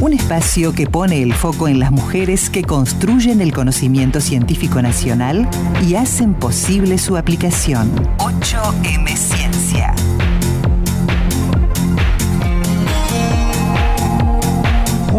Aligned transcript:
Un 0.00 0.12
espacio 0.12 0.72
que 0.72 0.86
pone 0.86 1.22
el 1.22 1.34
foco 1.34 1.66
en 1.66 1.80
las 1.80 1.90
mujeres 1.90 2.50
que 2.50 2.62
construyen 2.62 3.40
el 3.40 3.52
conocimiento 3.52 4.20
científico 4.20 4.80
nacional 4.80 5.48
y 5.84 5.96
hacen 5.96 6.34
posible 6.34 6.98
su 6.98 7.16
aplicación. 7.16 7.90
8M 8.18 9.16
Ciencia. 9.16 9.92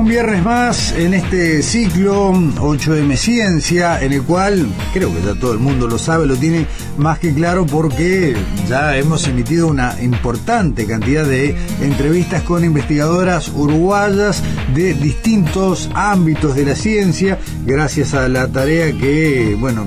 Viernes 0.10 0.44
más 0.44 0.92
en 0.94 1.14
este 1.14 1.62
ciclo 1.62 2.32
8M 2.32 3.16
Ciencia, 3.16 4.02
en 4.02 4.12
el 4.12 4.24
cual 4.24 4.68
creo 4.92 5.14
que 5.14 5.22
ya 5.22 5.40
todo 5.40 5.54
el 5.54 5.60
mundo 5.60 5.88
lo 5.88 6.00
sabe, 6.00 6.26
lo 6.26 6.36
tiene 6.36 6.66
más 6.98 7.20
que 7.20 7.32
claro 7.32 7.68
porque 7.68 8.36
ya 8.68 8.98
hemos 8.98 9.28
emitido 9.28 9.68
una 9.68 9.96
importante 10.02 10.88
cantidad 10.88 11.26
de 11.26 11.56
entrevistas 11.80 12.42
con 12.42 12.66
investigadoras 12.66 13.50
uruguayas 13.50 14.42
de 14.74 14.96
distintos 14.96 15.92
ámbitos 15.94 16.56
de 16.56 16.66
la 16.66 16.76
ciencia, 16.76 17.38
gracias 17.64 18.16
a 18.16 18.28
la 18.28 18.48
tarea 18.48 18.92
que, 18.92 19.56
bueno, 19.60 19.86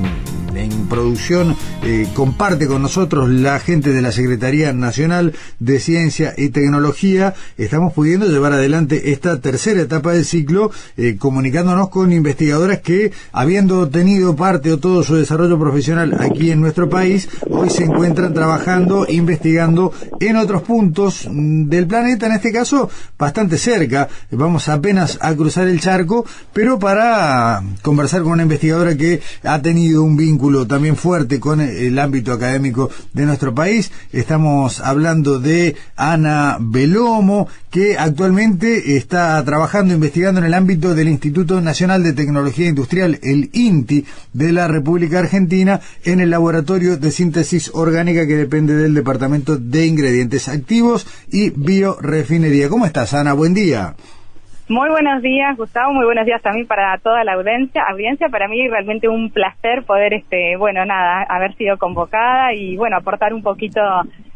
en 0.57 0.89
producción 0.89 1.57
eh, 1.83 2.09
comparte 2.15 2.67
con 2.67 2.83
nosotros 2.83 3.29
la 3.31 3.59
gente 3.59 3.93
de 3.93 4.03
la 4.03 4.13
Secretaría 4.13 4.73
Nacional 4.73 5.33
de 5.59 5.79
Ciencia 5.81 6.35
y 6.37 6.51
Tecnología. 6.51 7.35
Estamos 7.57 7.93
pudiendo 7.93 8.27
llevar 8.27 8.53
adelante 8.53 9.13
esta 9.13 9.41
tercera 9.41 9.81
etapa 9.81 10.13
del 10.13 10.25
ciclo 10.25 10.71
eh, 10.97 11.17
comunicándonos 11.19 11.89
con 11.89 12.13
investigadoras 12.13 12.81
que, 12.81 13.13
habiendo 13.33 13.89
tenido 13.89 14.37
parte 14.37 14.73
o 14.73 14.79
todo 14.79 15.03
su 15.03 15.17
desarrollo 15.17 15.59
profesional 15.59 16.17
aquí 16.21 16.51
en 16.51 16.61
nuestro 16.61 16.89
país, 16.89 17.29
hoy 17.49 17.71
se 17.71 17.85
encuentran 17.85 18.35
trabajando, 18.35 19.07
investigando 19.09 19.93
en 20.21 20.37
otros 20.37 20.63
puntos 20.63 21.29
mm, 21.31 21.69
del 21.69 21.87
planeta, 21.87 22.27
en 22.27 22.33
este 22.33 22.53
caso 22.53 22.91
bastante 23.19 23.59
cerca. 23.59 24.09
Vamos 24.31 24.69
apenas 24.69 25.19
a 25.21 25.35
cruzar 25.35 25.69
el 25.69 25.81
charco, 25.81 26.25
pero 26.53 26.79
para 26.79 27.63
conversar 27.83 28.23
con 28.23 28.33
una 28.33 28.43
investigadora 28.43 28.97
que 28.97 29.21
ha 29.43 29.61
tenido 29.61 30.03
un 30.03 30.17
vínculo 30.17 30.42
también 30.67 30.97
fuerte 30.97 31.39
con 31.39 31.61
el 31.61 31.99
ámbito 32.01 32.33
académico 32.33 32.91
de 33.13 33.27
nuestro 33.27 33.55
país. 33.55 33.93
Estamos 34.13 34.81
hablando 34.81 35.39
de 35.39 35.77
Ana 35.95 36.57
Belomo, 36.61 37.47
que 37.71 37.97
actualmente 37.97 38.97
está 38.97 39.43
trabajando, 39.45 39.95
investigando 39.95 40.41
en 40.41 40.47
el 40.47 40.55
ámbito 40.55 40.97
del 40.97 41.09
Instituto 41.09 41.61
Nacional 41.61 42.03
de 42.03 42.13
Tecnología 42.13 42.69
Industrial, 42.69 43.21
el 43.23 43.51
INTI, 43.53 44.05
de 44.33 44.53
la 44.53 44.67
República 44.67 45.21
Argentina, 45.21 45.81
en 46.05 46.19
el 46.19 46.31
Laboratorio 46.31 46.97
de 46.97 47.13
Síntesis 47.13 47.71
Orgánica 47.73 48.27
que 48.27 48.37
depende 48.37 48.75
del 48.75 48.95
Departamento 48.95 49.57
de 49.57 49.87
Ingredientes 49.87 50.49
Activos 50.49 51.07
y 51.31 51.51
Biorefinería. 51.51 52.69
¿Cómo 52.69 52.85
estás, 52.85 53.15
Ana? 53.15 53.33
Buen 53.33 53.55
día. 53.55 53.95
Muy 54.73 54.89
buenos 54.89 55.21
días, 55.21 55.55
Gustavo. 55.59 55.93
Muy 55.93 56.07
buenos 56.07 56.25
días 56.25 56.41
también 56.41 56.67
para 56.67 56.97
toda 56.97 57.25
la 57.25 57.35
audiencia. 57.35 57.83
Audiencia, 57.91 58.31
para 58.31 58.49
mí 58.49 58.67
realmente 58.69 59.07
un 59.07 59.31
placer 59.31 59.83
poder, 59.83 60.15
este, 60.15 60.57
bueno, 60.57 60.83
nada, 60.87 61.27
haber 61.29 61.55
sido 61.57 61.77
convocada 61.77 62.55
y, 62.55 62.79
bueno, 62.79 62.97
aportar 62.97 63.35
un 63.35 63.43
poquito 63.43 63.83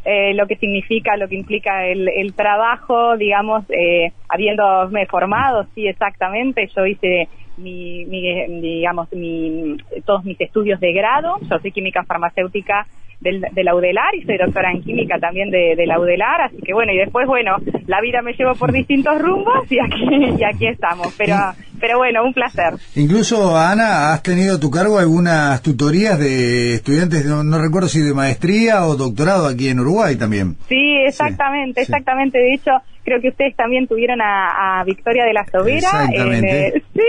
eh, 0.05 0.35
lo 0.35 0.45
que 0.45 0.55
significa, 0.57 1.17
lo 1.17 1.27
que 1.27 1.37
implica 1.37 1.87
el, 1.87 2.07
el 2.07 2.35
trabajo, 2.35 3.17
digamos, 3.17 3.65
eh, 3.69 4.11
habiéndome 4.29 5.07
formado, 5.07 5.65
sí, 5.73 5.87
exactamente. 5.87 6.69
Yo 6.75 6.85
hice 6.85 7.27
mi, 7.57 8.05
mi, 8.05 8.61
digamos, 8.61 9.11
mi, 9.13 9.75
todos 10.05 10.23
mis 10.23 10.39
estudios 10.39 10.79
de 10.79 10.93
grado. 10.93 11.37
Yo 11.49 11.57
soy 11.57 11.71
química 11.71 12.03
farmacéutica 12.03 12.85
del, 13.19 13.41
de 13.51 13.63
la 13.63 13.75
UDELAR 13.75 14.15
y 14.15 14.23
soy 14.23 14.37
doctora 14.37 14.71
en 14.71 14.83
química 14.83 15.19
también 15.19 15.49
de, 15.49 15.75
de, 15.75 15.87
la 15.87 15.99
UDELAR, 15.99 16.41
así 16.41 16.57
que 16.57 16.73
bueno, 16.73 16.91
y 16.93 16.97
después, 16.97 17.27
bueno, 17.27 17.57
la 17.87 18.01
vida 18.01 18.21
me 18.21 18.33
llevó 18.33 18.53
por 18.55 18.71
distintos 18.71 19.19
rumbos 19.19 19.71
y 19.71 19.79
aquí, 19.79 20.05
y 20.39 20.43
aquí 20.43 20.67
estamos, 20.67 21.13
pero, 21.17 21.35
pero 21.79 21.97
bueno, 21.97 22.23
un 22.23 22.33
placer. 22.33 22.73
Incluso, 22.95 23.57
Ana, 23.57 24.13
has 24.13 24.21
tenido 24.21 24.57
a 24.57 24.59
tu 24.59 24.69
cargo 24.69 24.99
algunas 24.99 25.61
tutorías 25.61 26.19
de 26.19 26.75
estudiantes, 26.75 27.25
no, 27.25 27.57
recuerdo 27.57 27.87
si 27.87 27.99
de 27.99 28.13
maestría 28.13 28.85
o 28.85 28.95
doctorado 28.95 29.47
aquí 29.47 29.69
en 29.69 29.79
Uruguay 29.79 30.15
también. 30.15 30.55
Sí, 30.67 30.97
exactamente, 31.05 31.81
exactamente, 31.81 32.37
de 32.37 32.53
hecho, 32.53 32.71
creo 33.07 33.21
que 33.21 33.29
ustedes 33.29 33.55
también 33.55 33.87
tuvieron 33.87 34.19
a, 34.21 34.83
Victoria 34.85 35.23
de 35.23 35.31
la 35.31 35.45
Sobera. 35.45 35.77
Exactamente. 36.03 36.83
sí, 36.93 37.01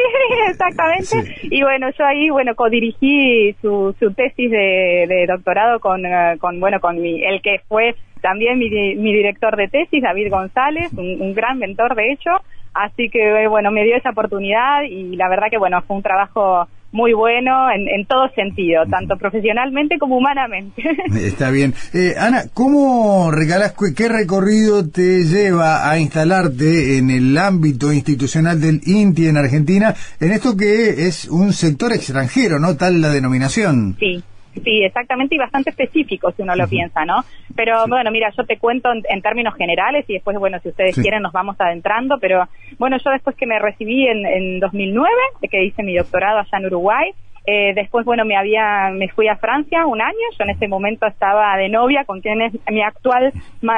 exactamente. 0.48 1.36
Y 1.42 1.62
bueno, 1.62 1.88
yo 1.90 2.04
ahí, 2.04 2.30
bueno, 2.30 2.54
codirigí 2.54 3.52
su, 3.60 3.94
su 3.98 4.12
tesis 4.12 4.48
de, 4.48 5.26
doctorado 5.26 5.80
con, 5.80 6.06
eh, 6.06 6.36
con, 6.38 6.60
bueno, 6.60 6.78
con 6.78 7.00
mi, 7.02 7.24
el 7.24 7.42
que 7.42 7.62
fue 7.66 7.96
también 8.22 8.60
mi, 8.60 8.70
mi 8.70 9.12
director 9.12 9.56
de 9.56 9.66
tesis, 9.66 10.00
David 10.00 10.30
González, 10.30 10.92
un, 10.92 11.20
un 11.20 11.34
gran 11.34 11.58
mentor 11.58 11.96
de 11.96 12.12
hecho. 12.12 12.30
Así 12.74 13.10
que, 13.10 13.42
eh, 13.42 13.48
bueno, 13.48 13.72
me 13.72 13.82
dio 13.82 13.96
esa 13.96 14.10
oportunidad 14.10 14.82
y 14.82 15.16
la 15.16 15.28
verdad 15.28 15.48
que, 15.50 15.58
bueno, 15.58 15.82
fue 15.82 15.96
un 15.96 16.02
trabajo 16.02 16.68
muy 16.92 17.12
bueno 17.12 17.70
en, 17.70 17.88
en 17.88 18.06
todo 18.06 18.28
sentido, 18.34 18.84
tanto 18.90 19.16
profesionalmente 19.16 19.98
como 19.98 20.16
humanamente. 20.16 20.82
Está 21.26 21.50
bien. 21.50 21.74
Eh, 21.92 22.14
Ana, 22.18 22.44
¿cómo 22.54 23.30
regalas, 23.30 23.74
qué 23.96 24.08
recorrido 24.08 24.88
te 24.88 25.24
lleva 25.24 25.90
a 25.90 25.98
instalarte 25.98 26.98
en 26.98 27.10
el 27.10 27.36
ámbito 27.36 27.92
institucional 27.92 28.60
del 28.60 28.80
INTI 28.84 29.28
en 29.28 29.36
Argentina, 29.36 29.94
en 30.20 30.32
esto 30.32 30.56
que 30.56 31.06
es 31.06 31.26
un 31.28 31.52
sector 31.52 31.92
extranjero, 31.92 32.58
¿no? 32.58 32.76
Tal 32.76 33.00
la 33.00 33.10
denominación. 33.10 33.96
Sí. 33.98 34.22
Sí, 34.64 34.82
exactamente, 34.84 35.34
y 35.34 35.38
bastante 35.38 35.70
específico 35.70 36.30
si 36.32 36.42
uno 36.42 36.54
lo 36.54 36.68
piensa, 36.68 37.04
¿no? 37.04 37.24
Pero 37.54 37.86
bueno, 37.88 38.10
mira, 38.10 38.30
yo 38.36 38.44
te 38.44 38.58
cuento 38.58 38.90
en, 38.92 39.22
términos 39.22 39.54
generales 39.56 40.04
y 40.08 40.14
después, 40.14 40.38
bueno, 40.38 40.58
si 40.60 40.68
ustedes 40.68 40.94
quieren 40.94 41.22
nos 41.22 41.32
vamos 41.32 41.56
adentrando, 41.60 42.18
pero 42.20 42.48
bueno, 42.78 42.96
yo 43.04 43.10
después 43.10 43.36
que 43.36 43.46
me 43.46 43.58
recibí 43.58 44.06
en, 44.06 44.24
en 44.26 44.60
2009, 44.60 45.10
que 45.50 45.64
hice 45.64 45.82
mi 45.82 45.96
doctorado 45.96 46.38
allá 46.38 46.58
en 46.58 46.66
Uruguay, 46.66 47.12
eh, 47.50 47.72
después, 47.74 48.04
bueno, 48.04 48.26
me 48.26 48.36
había, 48.36 48.90
me 48.92 49.08
fui 49.08 49.26
a 49.26 49.36
Francia 49.36 49.86
un 49.86 50.02
año. 50.02 50.26
Yo 50.38 50.44
en 50.44 50.50
ese 50.50 50.68
momento 50.68 51.06
estaba 51.06 51.56
de 51.56 51.70
novia 51.70 52.04
con 52.04 52.20
quien 52.20 52.42
es 52.42 52.52
mi 52.70 52.82
actual 52.82 53.32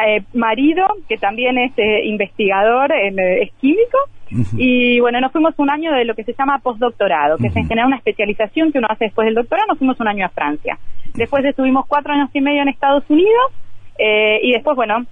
eh, 0.06 0.22
marido, 0.34 0.86
que 1.08 1.16
también 1.18 1.56
es 1.56 1.70
eh, 1.76 2.04
investigador, 2.04 2.90
es 2.92 3.52
químico. 3.60 3.98
Y 4.56 5.00
bueno, 5.00 5.20
nos 5.20 5.32
fuimos 5.32 5.54
un 5.58 5.70
año 5.70 5.92
de 5.92 6.04
lo 6.04 6.14
que 6.14 6.24
se 6.24 6.34
llama 6.34 6.58
postdoctorado, 6.58 7.36
que 7.36 7.48
es 7.48 7.56
en 7.56 7.66
general 7.66 7.88
una 7.88 7.96
especialización 7.96 8.72
que 8.72 8.78
uno 8.78 8.88
hace 8.90 9.06
después 9.06 9.26
del 9.26 9.34
doctorado. 9.34 9.68
Nos 9.68 9.78
fuimos 9.78 9.98
un 10.00 10.08
año 10.08 10.26
a 10.26 10.28
Francia. 10.28 10.78
Después 11.14 11.44
estuvimos 11.44 11.86
cuatro 11.86 12.12
años 12.12 12.30
y 12.32 12.40
medio 12.40 12.62
en 12.62 12.68
Estados 12.68 13.04
Unidos 13.08 13.52
y 14.42 14.52
después, 14.52 14.76
bueno, 14.76 15.04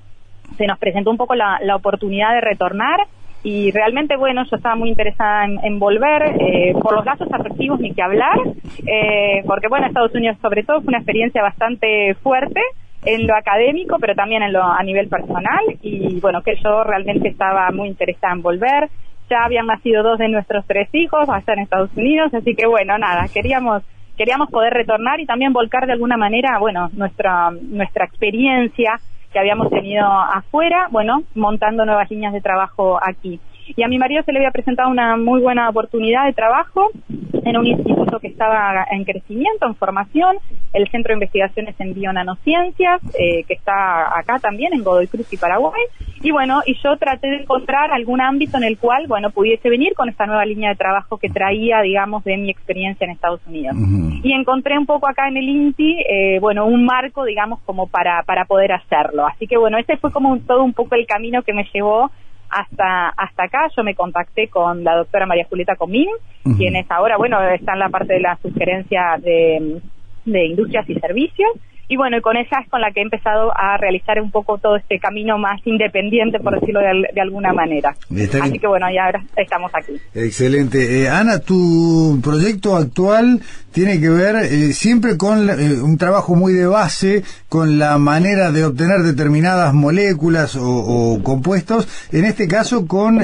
se 0.57 0.67
nos 0.67 0.79
presentó 0.79 1.11
un 1.11 1.19
poco 1.19 1.35
la, 1.35 1.59
la 1.63 1.77
oportunidad 1.77 2.33
de 2.33 2.41
retornar 2.41 3.01
y 3.43 3.71
realmente, 3.71 4.17
bueno, 4.17 4.45
yo 4.51 4.57
estaba 4.57 4.75
muy 4.75 4.89
interesada 4.89 5.45
en, 5.45 5.79
volver, 5.79 6.35
eh, 6.41 6.75
por 6.83 6.95
los 6.95 7.05
lazos 7.05 7.29
afectivos 7.33 7.79
ni 7.79 7.95
que 7.95 8.03
hablar, 8.03 8.37
eh, 8.85 9.43
porque, 9.47 9.69
bueno, 9.69 9.87
Estados 9.87 10.15
Unidos 10.15 10.37
sobre 10.43 10.65
todo 10.65 10.81
fue 10.81 10.89
una 10.89 10.99
experiencia 10.99 11.43
bastante 11.43 12.15
fuerte 12.17 12.61
en 13.05 13.27
lo 13.27 13.35
académico, 13.37 13.99
pero 14.01 14.15
también 14.15 14.43
en 14.43 14.53
lo, 14.53 14.63
a 14.63 14.83
nivel 14.83 15.09
personal, 15.09 15.61
y 15.83 16.19
bueno, 16.21 16.43
que 16.43 16.57
yo 16.63 16.85
realmente 16.85 17.29
estaba 17.29 17.71
muy 17.71 17.89
interesada 17.89 18.35
en 18.35 18.43
volver. 18.43 18.89
Ya 19.31 19.45
habían 19.45 19.67
nacido 19.67 20.03
dos 20.03 20.19
de 20.19 20.29
nuestros 20.29 20.65
tres 20.67 20.89
hijos 20.93 21.29
allá 21.29 21.53
en 21.53 21.61
Estados 21.61 21.91
Unidos, 21.97 22.33
así 22.33 22.55
que 22.55 22.67
bueno, 22.67 22.97
nada, 22.99 23.27
queríamos 23.33 23.83
queríamos 24.17 24.51
poder 24.51 24.73
retornar 24.73 25.21
y 25.21 25.27
también 25.27 25.53
volcar 25.53 25.87
de 25.87 25.93
alguna 25.93 26.17
manera, 26.17 26.59
bueno, 26.59 26.89
nuestra 26.93 27.51
nuestra 27.51 28.05
experiencia 28.05 28.99
que 29.33 29.39
habíamos 29.39 29.71
tenido 29.71 30.07
afuera, 30.07 30.89
bueno, 30.91 31.23
montando 31.35 31.85
nuevas 31.85 32.11
líneas 32.11 32.33
de 32.33 32.41
trabajo 32.41 32.99
aquí. 33.03 33.39
Y 33.77 33.83
a 33.83 33.89
mi 33.89 33.99
marido 33.99 34.23
se 34.25 34.33
le 34.33 34.39
había 34.39 34.51
presentado 34.51 34.91
una 34.91 35.17
muy 35.17 35.41
buena 35.41 35.69
oportunidad 35.69 36.27
de 36.27 36.33
trabajo 36.33 36.91
en 37.09 37.57
un 37.57 37.67
instituto 37.67 38.19
que 38.19 38.29
estaba 38.29 38.87
en 38.91 39.05
crecimiento, 39.05 39.67
en 39.67 39.75
formación, 39.75 40.37
el 40.73 40.89
Centro 40.91 41.11
de 41.11 41.15
Investigaciones 41.15 41.75
en 41.79 41.95
Bionanociencias, 41.95 43.01
eh, 43.19 43.45
que 43.45 43.55
está 43.55 44.19
acá 44.19 44.39
también 44.39 44.75
en 44.75 44.85
Godoy 44.85 45.07
Cruz 45.07 45.33
y 45.33 45.37
Paraguay, 45.37 45.81
y 46.21 46.31
bueno, 46.31 46.61
y 46.67 46.75
yo 46.83 46.97
traté 46.97 47.29
de 47.29 47.37
encontrar 47.37 47.93
algún 47.93 48.21
ámbito 48.21 48.57
en 48.57 48.65
el 48.65 48.77
cual, 48.77 49.07
bueno, 49.07 49.31
pudiese 49.31 49.71
venir 49.71 49.95
con 49.95 50.09
esta 50.09 50.27
nueva 50.27 50.45
línea 50.45 50.71
de 50.71 50.77
trabajo 50.77 51.17
que 51.17 51.29
traía, 51.29 51.81
digamos, 51.81 52.25
de 52.25 52.37
mi 52.37 52.51
experiencia 52.51 53.05
en 53.05 53.13
Estados 53.13 53.41
Unidos. 53.47 53.77
Y 54.23 54.33
encontré 54.33 54.77
un 54.77 54.87
poco 54.87 55.09
acá 55.09 55.29
en 55.29 55.37
el 55.37 55.49
INTI, 55.49 56.01
eh, 56.09 56.39
bueno, 56.41 56.67
un 56.67 56.85
marco, 56.85 57.25
digamos, 57.25 57.61
como 57.65 57.87
para, 57.87 58.23
para 58.25 58.47
poder 58.47 58.73
hacerlo. 58.73 59.27
Así 59.27 59.47
que 59.47 59.57
bueno, 59.57 59.79
ese 59.79 59.97
fue 59.97 60.11
como 60.11 60.37
todo 60.41 60.65
un 60.65 60.73
poco 60.73 60.97
el 60.97 61.07
camino 61.07 61.43
que 61.43 61.53
me 61.53 61.69
llevó 61.73 62.11
hasta 62.51 63.09
hasta 63.11 63.45
acá. 63.45 63.69
Yo 63.77 63.85
me 63.85 63.95
contacté 63.95 64.49
con 64.49 64.85
la 64.85 64.97
doctora 64.97 65.27
María 65.27 65.47
Julieta 65.49 65.77
Comín, 65.77 66.09
quien 66.57 66.77
es 66.77 66.91
ahora, 66.91 67.17
bueno, 67.17 67.41
está 67.49 67.75
en 67.75 67.79
la 67.81 67.89
parte 67.89 68.15
de 68.15 68.21
la 68.21 68.39
sugerencia 68.43 69.19
de, 69.19 69.81
de 70.25 70.47
industrias 70.47 70.89
y 70.89 70.95
servicios, 70.95 71.51
y 71.89 71.97
bueno, 71.97 72.19
y 72.19 72.21
con 72.21 72.37
esa 72.37 72.61
es 72.61 72.69
con 72.69 72.83
la 72.83 72.93
que 72.93 73.01
he 73.01 73.03
empezado 73.03 73.51
a 73.57 73.79
realizar 73.79 74.21
un 74.21 74.31
poco 74.31 74.59
todo 74.59 74.77
este 74.77 74.99
camino 74.99 75.39
más 75.39 75.59
independiente, 75.65 76.39
por 76.39 76.61
decirlo 76.61 76.81
de, 76.81 77.21
alguna 77.21 77.55
manera. 77.55 77.97
Así 78.43 78.59
que 78.59 78.67
bueno, 78.67 78.87
ya 78.95 79.07
ahora 79.07 79.25
estamos 79.37 79.73
aquí. 79.75 79.95
Excelente. 80.15 81.03
Eh, 81.03 81.09
Ana, 81.09 81.39
tu 81.39 82.21
proyecto 82.23 82.77
actual 82.77 83.41
tiene 83.73 84.01
que 84.01 84.11
ver 84.11 84.37
eh, 84.37 84.73
siempre 84.75 85.17
con 85.17 85.49
eh, 85.49 85.81
un 85.81 85.97
trabajo 85.97 86.35
muy 86.35 86.53
de 86.53 86.67
base, 86.67 87.23
con 87.49 87.79
la 87.79 87.97
manera 87.97 88.53
de 88.53 88.67
obtener 88.67 89.01
determinadas 89.01 89.73
moléculas 89.73 90.57
o, 90.57 90.69
o 90.69 91.23
compuestos, 91.23 91.89
en 92.13 92.27
este 92.27 92.49
caso 92.49 92.87
con 92.87 93.19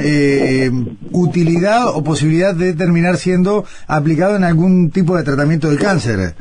utilidad 1.13 1.89
o 1.89 2.03
posibilidad 2.03 2.55
de 2.55 2.73
terminar 2.73 3.19
siendo 3.19 3.67
aplicado 3.87 4.37
en 4.37 4.45
algún 4.45 4.91
tipo 4.91 5.17
de 5.17 5.23
tratamiento 5.23 5.69
del 5.69 5.79
cáncer. 5.79 6.35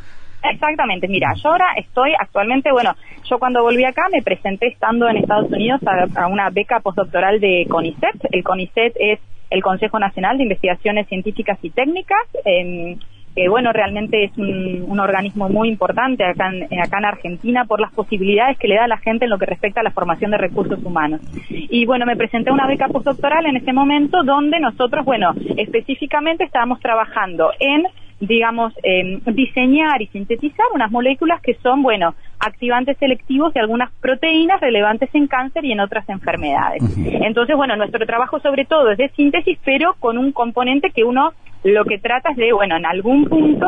Exactamente, 0.44 1.07
mira, 1.07 1.34
yo 1.42 1.51
ahora 1.51 1.68
estoy 1.78 2.12
actualmente, 2.19 2.72
bueno, 2.72 2.95
yo 3.30 3.40
cuando 3.40 3.63
volví 3.63 3.86
acá 3.86 4.04
me 4.12 4.22
presenté 4.22 4.68
estando 4.68 5.07
en 5.07 5.18
Estados 5.18 5.50
Unidos 5.50 5.80
a, 5.86 6.28
una 6.28 6.50
beca 6.50 6.81
postdoctoral 6.81 7.40
de 7.40 7.66
CONICET. 7.69 8.28
El 8.31 8.44
CONICET 8.44 8.94
es 9.00 9.19
el 9.50 9.63
Consejo 9.63 10.00
Nacional 10.00 10.38
de 10.38 10.44
Investigaciones 10.44 11.07
Científicas 11.07 11.57
y 11.62 11.69
Técnicas. 11.69 12.28
que 12.44 13.50
bueno, 13.50 13.72
realmente 13.72 14.25
es 14.25 14.38
un, 14.38 15.00
organismo 15.00 15.50
muy 15.50 15.69
importante 15.69 16.24
acá 16.24 16.51
en, 16.51 16.80
acá 16.80 17.00
en 17.00 17.06
Argentina 17.06 17.66
por 17.66 17.80
las 17.80 17.92
posibilidades 17.94 18.57
que 18.60 18.68
le 18.68 18.75
da 18.75 18.84
a 18.84 18.88
la 18.88 18.98
gente 18.98 19.25
en 19.25 19.31
lo 19.31 19.39
que 19.39 19.46
respecta 19.46 19.80
a 19.80 19.84
la 19.84 19.92
formación 19.92 20.31
de 20.31 20.38
recursos 20.38 20.84
humanos. 20.84 21.22
Y 21.50 21.86
bueno, 21.86 22.06
me 22.06 22.16
presenté 22.16 22.51
una 22.51 22.68
beca 22.68 22.89
postdoctoral 22.89 23.46
en 23.46 23.57
ese 23.57 23.74
momento 23.74 24.24
donde 24.24 24.60
nosotros, 24.60 25.06
bueno, 25.06 25.34
específicamente 25.57 26.44
estábamos 26.44 26.80
trabajando 26.80 27.51
en 27.60 27.86
digamos, 28.28 28.74
eh, 28.84 29.20
diseñar 29.34 30.02
y 30.02 30.08
sintetizar 30.08 30.66
unas 30.74 30.92
moléculas 30.92 31.42
que 31.42 31.56
son, 31.56 31.84
bueno, 31.84 32.16
activantes 32.40 32.98
selectivos 32.98 33.54
de 33.54 33.60
algunas 33.60 33.92
proteínas 34.02 34.60
relevantes 34.62 35.10
en 35.14 35.28
cáncer 35.28 35.66
y 35.66 35.72
en 35.72 35.80
otras 35.80 36.08
enfermedades. 36.10 36.81
Entonces, 36.98 37.56
bueno, 37.56 37.75
nuestro 37.75 38.06
trabajo 38.06 38.40
sobre 38.40 38.66
todo 38.66 38.92
es 38.92 38.98
de 38.98 39.10
síntesis, 39.10 39.58
pero 39.64 39.96
con 40.00 40.18
un 40.18 40.31
componente 40.31 40.92
que 40.92 41.04
uno 41.04 41.31
lo 41.64 41.86
que 41.86 41.98
trata 41.98 42.31
es 42.31 42.38
de, 42.38 42.52
bueno, 42.52 42.75
en 42.75 42.86
algún 42.86 43.25
punto 43.25 43.68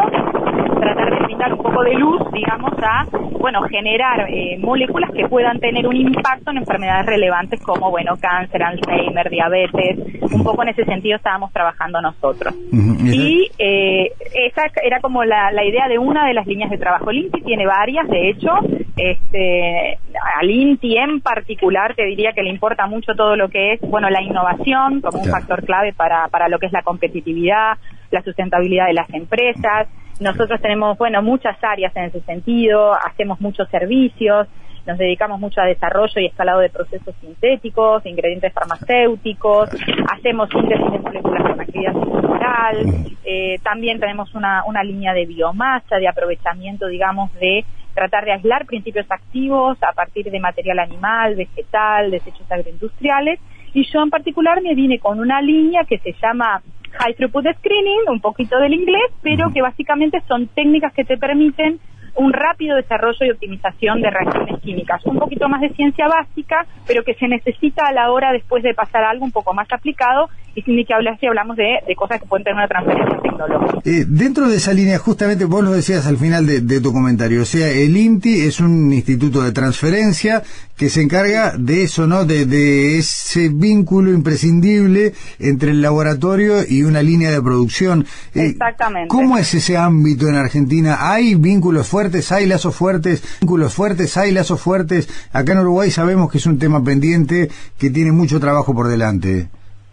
tratar 0.79 1.09
de 1.11 1.25
brindar 1.25 1.53
un 1.53 1.63
poco 1.63 1.83
de 1.83 1.93
luz, 1.95 2.21
digamos, 2.33 2.71
a, 2.83 3.05
bueno, 3.39 3.61
generar 3.63 4.27
eh, 4.29 4.57
moléculas 4.59 5.11
que 5.11 5.27
puedan 5.27 5.59
tener 5.59 5.87
un 5.87 5.95
impacto 5.95 6.51
en 6.51 6.57
enfermedades 6.57 7.05
relevantes 7.05 7.61
como, 7.61 7.89
bueno, 7.89 8.15
cáncer, 8.19 8.61
Alzheimer, 8.61 9.29
diabetes, 9.29 10.21
un 10.21 10.43
poco 10.43 10.63
en 10.63 10.69
ese 10.69 10.83
sentido 10.85 11.17
estábamos 11.17 11.51
trabajando 11.51 12.01
nosotros. 12.01 12.53
Y 12.71 13.49
eh, 13.57 13.84
esa 14.47 14.63
era 14.83 14.99
como 14.99 15.23
la, 15.23 15.51
la 15.51 15.63
idea 15.63 15.87
de 15.87 15.97
una 15.97 16.25
de 16.27 16.33
las 16.33 16.45
líneas 16.47 16.69
de 16.69 16.77
trabajo. 16.77 17.09
El 17.09 17.17
INTI 17.17 17.41
tiene 17.41 17.65
varias, 17.65 18.07
de 18.07 18.29
hecho, 18.29 18.51
este, 18.97 19.97
al 20.39 20.49
INTI 20.49 20.97
en 20.97 21.21
particular 21.21 21.95
te 21.95 22.05
diría 22.05 22.33
que 22.33 22.43
le 22.43 22.49
importa 22.49 22.87
mucho 22.87 23.13
todo 23.15 23.35
lo 23.35 23.49
que 23.49 23.73
es, 23.73 23.81
bueno, 23.81 24.09
la 24.09 24.21
innovación 24.21 25.01
como 25.01 25.19
un 25.21 25.29
factor 25.29 25.65
clave 25.65 25.93
para, 25.93 26.27
para 26.29 26.47
lo 26.47 26.59
que 26.59 26.67
es 26.67 26.71
la 26.71 26.83
competitividad, 26.83 27.77
la 28.11 28.21
sustentabilidad 28.21 28.87
de 28.87 28.93
las 28.93 29.09
empresas. 29.13 29.87
Nosotros 30.19 30.61
tenemos, 30.61 30.97
bueno, 30.97 31.21
muchas 31.21 31.61
áreas 31.61 31.93
en 31.95 32.05
ese 32.05 32.21
sentido, 32.21 32.93
hacemos 32.93 33.41
muchos 33.41 33.67
servicios, 33.69 34.47
nos 34.85 34.97
dedicamos 34.97 35.39
mucho 35.39 35.61
a 35.61 35.65
desarrollo 35.65 36.21
y 36.21 36.27
escalado 36.27 36.59
de 36.59 36.69
procesos 36.69 37.15
sintéticos, 37.21 38.05
ingredientes 38.05 38.53
farmacéuticos, 38.53 39.69
hacemos 40.11 40.49
síntesis 40.49 40.91
de 40.91 40.99
moléculas 40.99 41.43
con 41.43 41.61
actividad 41.61 41.95
estructural, 41.95 42.85
eh, 43.23 43.59
también 43.63 43.99
tenemos 43.99 44.33
una, 44.35 44.63
una 44.65 44.83
línea 44.83 45.13
de 45.13 45.25
biomasa, 45.25 45.97
de 45.97 46.07
aprovechamiento, 46.07 46.87
digamos, 46.87 47.33
de 47.35 47.65
tratar 47.93 48.25
de 48.25 48.33
aislar 48.33 48.65
principios 48.65 49.05
activos 49.09 49.77
a 49.81 49.93
partir 49.93 50.29
de 50.29 50.39
material 50.39 50.79
animal, 50.79 51.35
vegetal, 51.35 52.11
desechos 52.11 52.51
agroindustriales, 52.51 53.39
y 53.73 53.83
yo 53.91 54.01
en 54.03 54.09
particular 54.09 54.61
me 54.61 54.75
vine 54.75 54.99
con 54.99 55.19
una 55.19 55.41
línea 55.41 55.83
que 55.83 55.97
se 55.99 56.13
llama 56.21 56.61
High 56.91 57.15
Throughput 57.15 57.45
Screening, 57.57 58.09
un 58.09 58.21
poquito 58.21 58.57
del 58.59 58.73
inglés, 58.73 59.11
pero 59.21 59.51
que 59.51 59.61
básicamente 59.61 60.21
son 60.27 60.47
técnicas 60.47 60.93
que 60.93 61.03
te 61.03 61.17
permiten 61.17 61.79
un 62.15 62.33
rápido 62.33 62.75
desarrollo 62.75 63.25
y 63.25 63.31
optimización 63.31 64.01
de 64.01 64.09
reacciones 64.09 64.59
químicas. 64.61 65.05
Un 65.05 65.19
poquito 65.19 65.47
más 65.47 65.61
de 65.61 65.69
ciencia 65.69 66.07
básica, 66.07 66.65
pero 66.87 67.03
que 67.03 67.13
se 67.15 67.27
necesita 67.27 67.87
a 67.87 67.93
la 67.93 68.11
hora 68.11 68.31
después 68.31 68.63
de 68.63 68.73
pasar 68.73 69.03
algo 69.03 69.25
un 69.25 69.31
poco 69.31 69.53
más 69.53 69.67
aplicado 69.71 70.29
y 70.55 70.61
sin 70.61 70.77
ni 70.77 70.85
que 70.85 70.93
hablar 70.93 71.19
si 71.19 71.27
hablamos 71.27 71.57
de, 71.57 71.79
cosas 71.95 72.19
que 72.21 72.27
pueden 72.27 72.45
tener 72.45 72.57
una 72.57 72.67
transferencia 72.67 73.19
tecnológica. 73.21 73.81
Eh, 73.83 74.05
dentro 74.07 74.47
de 74.47 74.55
esa 74.55 74.73
línea, 74.73 74.97
justamente 74.97 75.45
vos 75.45 75.63
lo 75.63 75.71
decías 75.71 76.07
al 76.07 76.17
final 76.17 76.45
de, 76.45 76.81
tu 76.81 76.93
comentario, 76.93 77.41
o 77.41 77.45
sea, 77.45 77.69
el 77.69 77.95
INTI 77.95 78.47
es 78.47 78.59
un 78.59 78.91
instituto 78.93 79.43
de 79.43 79.51
transferencia 79.51 80.43
que 80.77 80.89
se 80.89 81.01
encarga 81.01 81.53
de 81.57 81.83
eso, 81.83 82.07
¿no? 82.07 82.25
De, 82.25 82.45
de 82.45 82.97
ese 82.97 83.49
vínculo 83.49 84.11
imprescindible 84.11 85.13
entre 85.39 85.71
el 85.71 85.81
laboratorio 85.81 86.57
y 86.67 86.83
una 86.83 87.01
línea 87.01 87.31
de 87.31 87.41
producción. 87.41 88.05
Eh, 88.33 88.47
Exactamente. 88.47 89.07
¿Cómo 89.09 89.37
es 89.37 89.53
ese 89.53 89.77
ámbito 89.77 90.27
en 90.27 90.35
Argentina? 90.35 90.97
¿Hay 91.11 91.35
vínculos 91.35 91.87
fuertes, 91.87 92.04
hay 92.31 92.45
lazos 92.45 92.75
fuertes, 92.75 93.23
vínculos 93.41 93.73
fuertes, 93.73 94.17
hay 94.17 94.31
lazos 94.31 94.61
fuertes? 94.61 95.07
Acá 95.31 95.53
en 95.53 95.59
Uruguay 95.59 95.91
sabemos 95.91 96.31
que 96.31 96.37
es 96.37 96.45
un 96.45 96.59
tema 96.59 96.83
pendiente 96.83 97.49
que 97.77 97.89
tiene 97.89 98.11
mucho 98.11 98.39
trabajo 98.39 98.73
por 98.73 98.87
delante. 98.87 99.49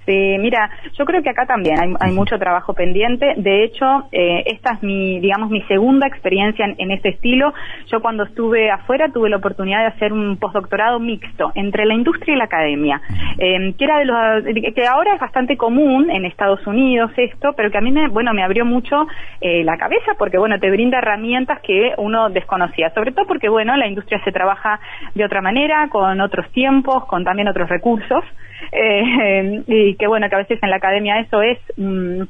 Sí, 0.07 0.37
mira, 0.41 0.69
yo 0.99 1.05
creo 1.05 1.23
que 1.23 1.31
acá 1.31 1.47
también 1.47 1.77
hay, 2.01 2.13
mucho 2.13 2.39
trabajo 2.39 2.75
pendiente. 2.75 3.35
De 3.37 3.63
hecho, 3.63 4.09
eh, 4.11 4.43
esta 4.47 4.75
es 4.75 4.83
mi, 4.83 5.21
digamos, 5.21 5.51
mi 5.51 5.63
segunda 5.63 6.09
experiencia 6.09 6.67
en, 6.77 6.91
este 6.91 7.11
estilo. 7.11 7.55
Yo 7.87 8.01
cuando 8.01 8.25
estuve 8.25 8.71
afuera 8.71 9.09
tuve 9.13 9.31
la 9.31 9.37
oportunidad 9.37 9.81
de 9.81 9.87
hacer 9.87 10.13
un 10.13 10.37
postdoctorado 10.39 10.99
mixto 10.99 11.53
entre 11.55 11.87
la 11.87 11.95
industria 11.95 12.35
y 12.35 12.39
la 12.39 12.45
academia, 12.45 13.01
eh, 13.39 13.75
que 13.77 14.87
ahora 14.87 15.15
es 15.15 15.21
bastante 15.21 15.57
común 15.57 16.11
en 16.11 16.25
Estados 16.25 16.67
Unidos 16.67 17.13
esto, 17.17 17.53
pero 17.57 17.71
que 17.71 17.79
a 17.79 17.81
mí 17.81 17.93
me, 17.93 18.09
bueno, 18.09 18.35
me 18.35 18.43
abrió 18.43 18.65
mucho 18.65 19.07
eh, 19.41 19.63
la 19.65 19.77
cabeza 19.77 20.13
porque, 20.19 20.39
bueno, 20.39 20.59
te 20.59 20.71
brinda 20.71 20.99
herramientas 20.99 21.61
que 21.61 21.93
uno 21.99 22.29
desconocía, 22.31 22.91
sobre 22.91 23.13
todo 23.13 23.27
porque, 23.27 23.49
bueno, 23.49 23.77
la 23.77 23.87
industria 23.87 24.21
se 24.25 24.33
trabaja 24.33 24.81
de 25.15 25.25
otra 25.25 25.41
manera, 25.41 25.89
con 25.89 26.21
otros 26.21 26.51
tiempos, 26.53 27.07
con 27.07 27.25
también 27.25 27.49
otros 27.49 27.69
recursos. 27.69 28.25
Eh, 28.75 29.92
y 29.93 29.97
que 29.97 30.07
bueno, 30.07 30.29
que 30.29 30.35
a 30.35 30.39
veces 30.39 30.59
en 30.63 30.71
la 30.71 30.77
academia 30.77 31.21
eso 31.21 31.43
es 31.43 31.59
un 31.77 32.29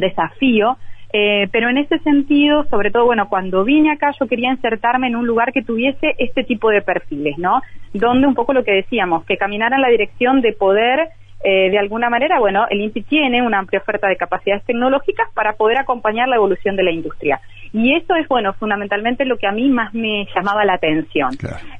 desafío. 0.00 0.76
Eh, 1.16 1.46
pero 1.52 1.68
en 1.68 1.78
ese 1.78 2.00
sentido, 2.00 2.64
sobre 2.64 2.90
todo, 2.90 3.04
bueno, 3.04 3.28
cuando 3.28 3.62
vine 3.62 3.92
acá 3.92 4.10
yo 4.18 4.26
quería 4.26 4.50
insertarme 4.50 5.06
en 5.06 5.14
un 5.14 5.28
lugar 5.28 5.52
que 5.52 5.62
tuviese 5.62 6.16
este 6.18 6.42
tipo 6.42 6.70
de 6.70 6.82
perfiles, 6.82 7.38
¿no? 7.38 7.62
Donde 7.92 8.26
un 8.26 8.34
poco 8.34 8.52
lo 8.52 8.64
que 8.64 8.72
decíamos, 8.72 9.24
que 9.24 9.36
caminara 9.36 9.76
en 9.76 9.82
la 9.82 9.90
dirección 9.90 10.40
de 10.40 10.54
poder 10.54 11.10
eh, 11.44 11.70
de 11.70 11.78
alguna 11.78 12.10
manera, 12.10 12.40
bueno, 12.40 12.66
el 12.68 12.80
INPI 12.80 13.02
tiene 13.02 13.42
una 13.42 13.60
amplia 13.60 13.78
oferta 13.78 14.08
de 14.08 14.16
capacidades 14.16 14.64
tecnológicas 14.64 15.28
para 15.34 15.52
poder 15.52 15.78
acompañar 15.78 16.26
la 16.26 16.34
evolución 16.34 16.74
de 16.74 16.82
la 16.82 16.90
industria. 16.90 17.40
Y 17.74 17.92
eso 17.92 18.14
es, 18.14 18.28
bueno, 18.28 18.52
fundamentalmente 18.52 19.24
lo 19.24 19.36
que 19.36 19.48
a 19.48 19.52
mí 19.52 19.68
más 19.68 19.92
me 19.92 20.28
llamaba 20.32 20.64
la 20.64 20.74
atención. 20.74 21.30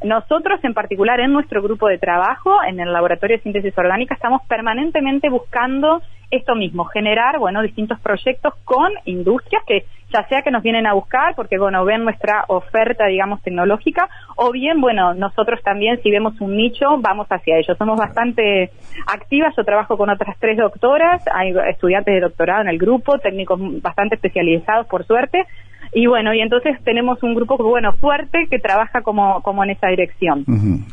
Nosotros, 0.02 0.58
en 0.64 0.74
particular, 0.74 1.20
en 1.20 1.32
nuestro 1.32 1.62
grupo 1.62 1.86
de 1.86 1.98
trabajo, 1.98 2.52
en 2.66 2.80
el 2.80 2.92
Laboratorio 2.92 3.36
de 3.36 3.42
Síntesis 3.44 3.78
Orgánica, 3.78 4.14
estamos 4.14 4.42
permanentemente 4.48 5.30
buscando 5.30 6.02
esto 6.32 6.56
mismo, 6.56 6.84
generar, 6.86 7.38
bueno, 7.38 7.62
distintos 7.62 8.00
proyectos 8.00 8.54
con 8.64 8.90
industrias 9.04 9.62
que 9.68 9.84
ya 10.12 10.26
sea 10.28 10.42
que 10.42 10.50
nos 10.50 10.62
vienen 10.62 10.86
a 10.86 10.94
buscar 10.94 11.34
porque, 11.36 11.58
bueno, 11.58 11.84
ven 11.84 12.02
nuestra 12.02 12.44
oferta, 12.48 13.06
digamos, 13.06 13.40
tecnológica, 13.42 14.08
o 14.36 14.50
bien, 14.50 14.80
bueno, 14.80 15.14
nosotros 15.14 15.60
también, 15.62 16.00
si 16.02 16.10
vemos 16.10 16.40
un 16.40 16.56
nicho, 16.56 16.98
vamos 16.98 17.28
hacia 17.30 17.58
ello. 17.58 17.74
Somos 17.76 17.98
bastante 17.98 18.70
activas, 19.06 19.54
yo 19.56 19.64
trabajo 19.64 19.96
con 19.96 20.10
otras 20.10 20.36
tres 20.40 20.56
doctoras, 20.56 21.22
hay 21.32 21.54
estudiantes 21.68 22.14
de 22.14 22.20
doctorado 22.20 22.62
en 22.62 22.68
el 22.68 22.78
grupo, 22.78 23.18
técnicos 23.18 23.60
bastante 23.80 24.16
especializados, 24.16 24.86
por 24.86 25.04
suerte, 25.04 25.46
Y 25.94 26.06
bueno, 26.06 26.34
y 26.34 26.40
entonces 26.40 26.76
tenemos 26.82 27.22
un 27.22 27.34
grupo, 27.34 27.56
bueno, 27.56 27.92
fuerte 27.92 28.48
que 28.50 28.58
trabaja 28.58 29.02
como, 29.02 29.40
como 29.42 29.62
en 29.62 29.70
esa 29.70 29.88
dirección. 29.88 30.44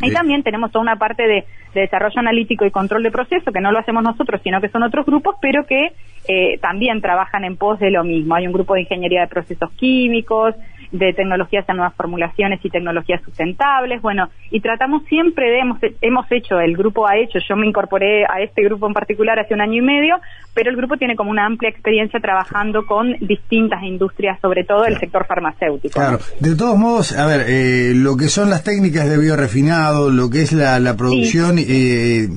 Y 0.01 0.11
también 0.11 0.43
tenemos 0.43 0.71
toda 0.71 0.83
una 0.83 0.97
parte 0.97 1.27
de, 1.27 1.43
desarrollo 1.73 2.19
analítico 2.19 2.65
y 2.65 2.71
control 2.71 3.01
de 3.01 3.11
proceso, 3.11 3.51
que 3.51 3.61
no 3.61 3.71
lo 3.71 3.79
hacemos 3.79 4.03
nosotros, 4.03 4.41
sino 4.43 4.59
que 4.59 4.67
son 4.67 4.83
otros 4.83 5.05
grupos, 5.05 5.35
pero 5.41 5.65
que 5.65 5.93
eh, 6.27 6.59
también 6.59 7.01
trabajan 7.01 7.45
en 7.45 7.55
pos 7.55 7.79
de 7.79 7.91
lo 7.91 8.03
mismo. 8.03 8.35
Hay 8.35 8.45
un 8.45 8.53
grupo 8.53 8.75
de 8.75 8.81
ingeniería 8.81 9.21
de 9.21 9.27
procesos 9.27 9.71
químicos, 9.71 10.53
de 10.91 11.13
tecnologías 11.13 11.67
a 11.69 11.73
nuevas 11.73 11.95
formulaciones 11.95 12.59
y 12.63 12.69
tecnologías 12.69 13.21
sustentables, 13.23 14.01
bueno, 14.01 14.29
y 14.49 14.59
tratamos 14.59 15.03
siempre 15.05 15.49
de, 15.49 15.59
hemos, 15.59 15.77
hemos 16.01 16.31
hecho, 16.31 16.59
el 16.59 16.75
grupo 16.75 17.07
ha 17.07 17.17
hecho, 17.17 17.39
yo 17.47 17.55
me 17.55 17.67
incorporé 17.67 18.25
a 18.25 18.41
este 18.41 18.63
grupo 18.63 18.87
en 18.87 18.93
particular 18.93 19.39
hace 19.39 19.53
un 19.53 19.61
año 19.61 19.75
y 19.75 19.81
medio, 19.81 20.15
pero 20.53 20.69
el 20.69 20.75
grupo 20.75 20.97
tiene 20.97 21.15
como 21.15 21.31
una 21.31 21.45
amplia 21.45 21.69
experiencia 21.69 22.19
trabajando 22.19 22.85
con 22.85 23.13
distintas 23.21 23.83
industrias, 23.83 24.39
sobre 24.41 24.63
todo 24.63 24.85
el 24.85 24.99
sector 24.99 25.25
farmacéutico. 25.25 25.93
Claro, 25.93 26.19
de 26.39 26.55
todos 26.55 26.77
modos, 26.77 27.17
a 27.17 27.25
ver, 27.25 27.45
eh, 27.47 27.93
lo 27.95 28.17
que 28.17 28.27
son 28.27 28.49
las 28.49 28.63
técnicas 28.63 29.09
de 29.09 29.17
biorefinado, 29.17 30.09
lo 30.09 30.29
que 30.29 30.41
es 30.41 30.51
la, 30.51 30.95
producción, 30.97 31.55
eh, 31.57 32.27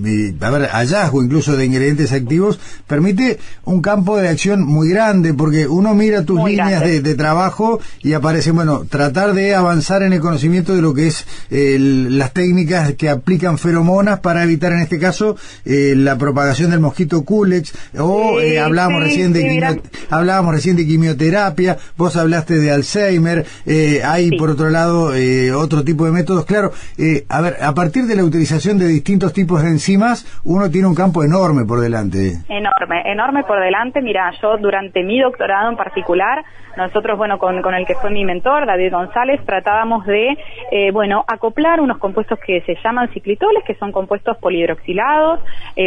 a 0.41 0.51
ver, 0.51 0.69
hallazgo 0.69 1.23
incluso 1.23 1.57
de 1.57 1.67
ingredientes 1.67 2.13
activos, 2.13 2.61
permite 2.87 3.39
un 3.65 3.83
campo 3.83 4.17
de 4.17 4.29
acción 4.29 4.65
muy 4.65 4.91
grande, 4.91 5.35
porque 5.35 5.67
uno 5.67 5.95
mira 5.95 6.25
tus 6.25 6.43
líneas 6.45 6.83
de, 6.83 7.01
de, 7.01 7.15
trabajo 7.15 7.81
y 8.03 8.13
aparece, 8.13 8.44
bueno, 8.53 8.85
tratar 8.89 9.33
de 9.33 9.55
avanzar 9.55 10.03
en 10.03 10.13
el 10.13 10.21
conocimiento 10.21 10.75
de 10.75 10.83
lo 10.83 10.95
que 10.95 11.09
es 11.09 11.27
las 11.51 12.33
técnicas 12.33 12.95
que 12.95 13.09
aplican 13.09 13.59
feromonas 13.59 14.21
para 14.21 14.43
evitar 14.43 14.73
en 14.73 14.81
este 14.81 14.99
caso 14.99 15.37
eh, 15.65 15.95
la 15.97 16.17
propagación 16.17 16.71
del 16.71 16.81
mosquito 16.81 17.25
Culex 17.25 17.73
o 17.99 18.41
eh, 18.41 18.59
hablábamos 18.59 19.03
recién 19.03 19.33
de 19.33 19.81
hablábamos 20.11 20.55
recién 20.55 20.77
de 20.77 20.87
quimioterapia, 20.87 21.77
vos 21.97 22.17
hablaste 22.17 22.55
de 22.55 22.73
Alzheimer, 22.73 23.45
eh, 23.67 24.03
hay 24.05 24.31
por 24.37 24.51
otro 24.51 24.71
lado 24.71 25.15
eh, 25.15 25.53
otro 25.53 25.85
tipo 25.85 26.05
de 26.05 26.13
métodos, 26.13 26.45
claro, 26.45 26.71
a 27.29 27.41
ver, 27.41 27.57
a 27.63 27.75
partir 27.75 28.05
de 28.05 28.17
la 28.17 28.25
utilización 28.25 28.79
de 28.79 28.87
distintos 28.87 29.33
tipos 29.33 29.63
de 29.63 29.69
enzimas, 29.69 30.27
uno 30.45 30.71
tiene 30.71 30.87
un 30.87 30.95
campo 30.95 31.23
enorme 31.23 31.65
por 31.65 31.81
delante. 31.81 32.39
Enorme, 32.49 33.03
enorme 33.07 33.45
por 33.45 33.61
delante, 33.61 34.01
mira, 34.01 34.31
yo 34.41 34.57
durante 34.59 35.03
mi 35.03 35.21
doctorado 35.21 35.71
en 35.71 35.77
particular, 35.77 36.45
nosotros, 36.77 37.17
bueno, 37.17 37.39
con, 37.39 37.63
con 37.63 37.75
el 37.75 37.87
que 37.87 37.95
fue 37.95 38.11
mi 38.11 38.25
mentor, 38.35 38.67
David 38.67 38.93
González, 38.93 39.41
tratábamos 39.47 40.05
de, 40.07 40.37
bueno, 40.93 41.25
acoplar 41.29 41.81
unos 41.81 41.99
compuestos 41.99 42.39
que 42.45 42.63
se 42.63 42.77
llaman 42.83 43.09
ciclitoles, 43.13 43.63
que 43.65 43.75
son 43.77 43.93
compuestos 43.93 44.37
polihidroxilados, 44.39 45.41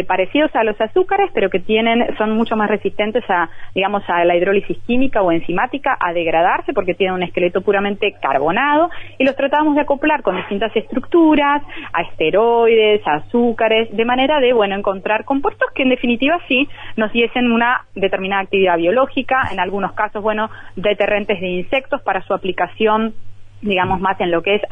parecidos 0.06 0.54
a 0.54 0.64
los 0.64 0.80
azúcares, 0.80 1.30
pero 1.34 1.50
que 1.50 1.60
tienen 1.60 2.16
son 2.16 2.30
mucho 2.32 2.56
más 2.56 2.70
resistentes 2.70 3.22
a, 3.28 3.50
digamos, 3.74 4.02
a 4.08 4.24
la 4.24 4.34
hidrólisis 4.34 4.78
química 4.86 5.20
o 5.20 5.30
enzimática, 5.30 5.96
a 6.00 6.12
degradarse 6.14 6.72
porque 6.72 6.94
tienen 6.94 7.16
un 7.16 7.22
esqueleto 7.22 7.60
puramente 7.60 8.14
carbonado 8.20 8.88
y 9.18 9.24
los 9.24 9.36
tratamos 9.36 9.74
de 9.74 9.82
acoplar 9.82 10.22
con 10.22 10.36
distintas 10.36 10.74
estructuras, 10.74 11.62
a 11.92 12.02
esteroides, 12.02 13.06
a 13.06 13.16
azúcares, 13.16 13.94
de 13.94 14.04
manera 14.06 14.40
de, 14.40 14.54
bueno, 14.54 14.74
encontrar 14.74 15.24
compuestos 15.26 15.68
que 15.74 15.82
en 15.82 15.90
definitiva 15.90 16.38
sí 16.48 16.66
nos 16.96 17.12
diesen 17.12 17.52
una 17.52 17.84
determinada 17.94 18.42
actividad 18.42 18.78
biológica, 18.78 19.48
en 19.52 19.60
algunos 19.60 19.92
casos, 19.92 20.22
bueno, 20.22 20.48
deterrentes 20.76 21.40
de 21.40 21.48
insectos 21.48 22.00
para 22.02 22.22
su 22.22 22.37
aplicación 22.38 23.14
digamos 23.60 24.00
más 24.00 24.20
en 24.20 24.30
lo 24.30 24.42
que 24.42 24.54
es 24.56 24.62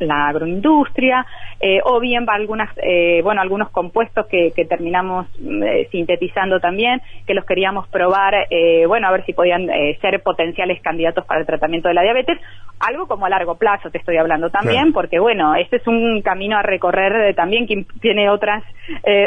la, 0.00 0.28
agroindustria 0.28 1.26
eh, 1.60 1.80
o 1.84 2.00
bien 2.00 2.24
algunas 2.28 2.70
eh, 2.82 3.20
bueno 3.22 3.42
algunos 3.42 3.70
compuestos 3.70 4.26
que, 4.26 4.52
terminamos 4.68 5.26
eh, 5.38 5.88
sintetizando 5.90 6.60
también 6.60 7.02
que 7.26 7.34
los 7.34 7.44
queríamos 7.44 7.86
probar 7.88 8.46
bueno 8.86 9.08
a 9.08 9.12
ver 9.12 9.24
si 9.26 9.32
podían 9.32 9.66
ser 10.00 10.22
potenciales 10.22 10.80
candidatos 10.80 11.26
para 11.26 11.40
el 11.40 11.46
tratamiento 11.46 11.88
de 11.88 11.94
la 11.94 12.02
diabetes 12.02 12.38
algo 12.82 13.06
como 13.06 13.26
a 13.26 13.30
largo 13.30 13.56
plazo 13.56 13.90
te 13.90 13.98
estoy 13.98 14.16
hablando 14.16 14.50
también 14.50 14.92
porque 14.92 15.18
bueno 15.18 15.54
este 15.54 15.76
es 15.76 15.86
un 15.86 16.20
camino 16.22 16.56
a 16.56 16.62
recorrer 16.62 17.34
también 17.34 17.66
que 17.66 17.86
tiene 18.00 18.28
otras 18.28 18.62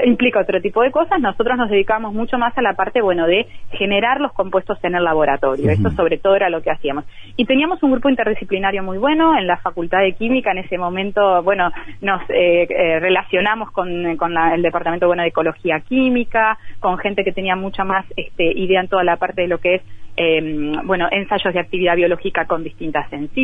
implica 0.05 0.41
otro 0.41 0.61
tipo 0.61 0.81
de 0.81 0.91
cosas 0.91 1.19
nosotros 1.19 1.57
nos 1.57 1.69
dedicamos 1.69 2.13
mucho 2.13 2.37
más 2.37 2.57
a 2.57 2.61
la 2.61 2.73
parte 2.73 3.01
bueno 3.01 3.25
de 3.27 3.47
generar 3.71 4.19
los 4.19 4.33
compuestos 4.33 4.77
en 4.83 4.95
el 4.95 5.03
laboratorio 5.03 5.69
eso 5.71 5.89
sobre 5.91 6.17
todo 6.17 6.35
era 6.35 6.49
lo 6.49 6.61
que 6.61 6.71
hacíamos 6.71 7.05
y 7.37 7.45
teníamos 7.45 7.81
un 7.83 7.91
grupo 7.91 8.09
interdisciplinario 8.09 8.83
muy 8.83 8.97
bueno. 8.97 9.37
En 9.37 9.47
la 9.47 9.57
Facultad 9.57 9.99
de 9.99 10.13
Química 10.13 10.51
en 10.51 10.59
ese 10.59 10.77
momento, 10.77 11.41
bueno, 11.43 11.71
nos 12.01 12.21
eh, 12.29 12.67
eh, 12.69 12.99
relacionamos 12.99 13.71
con, 13.71 13.89
el 13.89 14.61
Departamento 14.61 15.07
bueno, 15.07 15.23
de 15.23 15.29
Ecología 15.29 15.79
Química, 15.81 16.57
con 16.79 16.97
gente 16.97 17.23
que 17.23 17.31
tenía 17.31 17.55
mucha 17.55 17.83
más 17.83 18.05
este, 18.15 18.51
idea 18.57 18.81
en 18.81 18.87
toda 18.87 19.03
la 19.03 19.17
parte 19.17 19.43
de 19.43 19.47
lo 19.47 19.59
que 19.59 19.75
es, 19.75 19.81
em, 20.17 20.73
bueno, 20.85 21.07
ensayos 21.11 21.53
de 21.53 21.59
actividad 21.59 21.95
biológica 21.95 22.45
con 22.45 22.63
distintas 22.63 23.11
enzimas. 23.11 23.35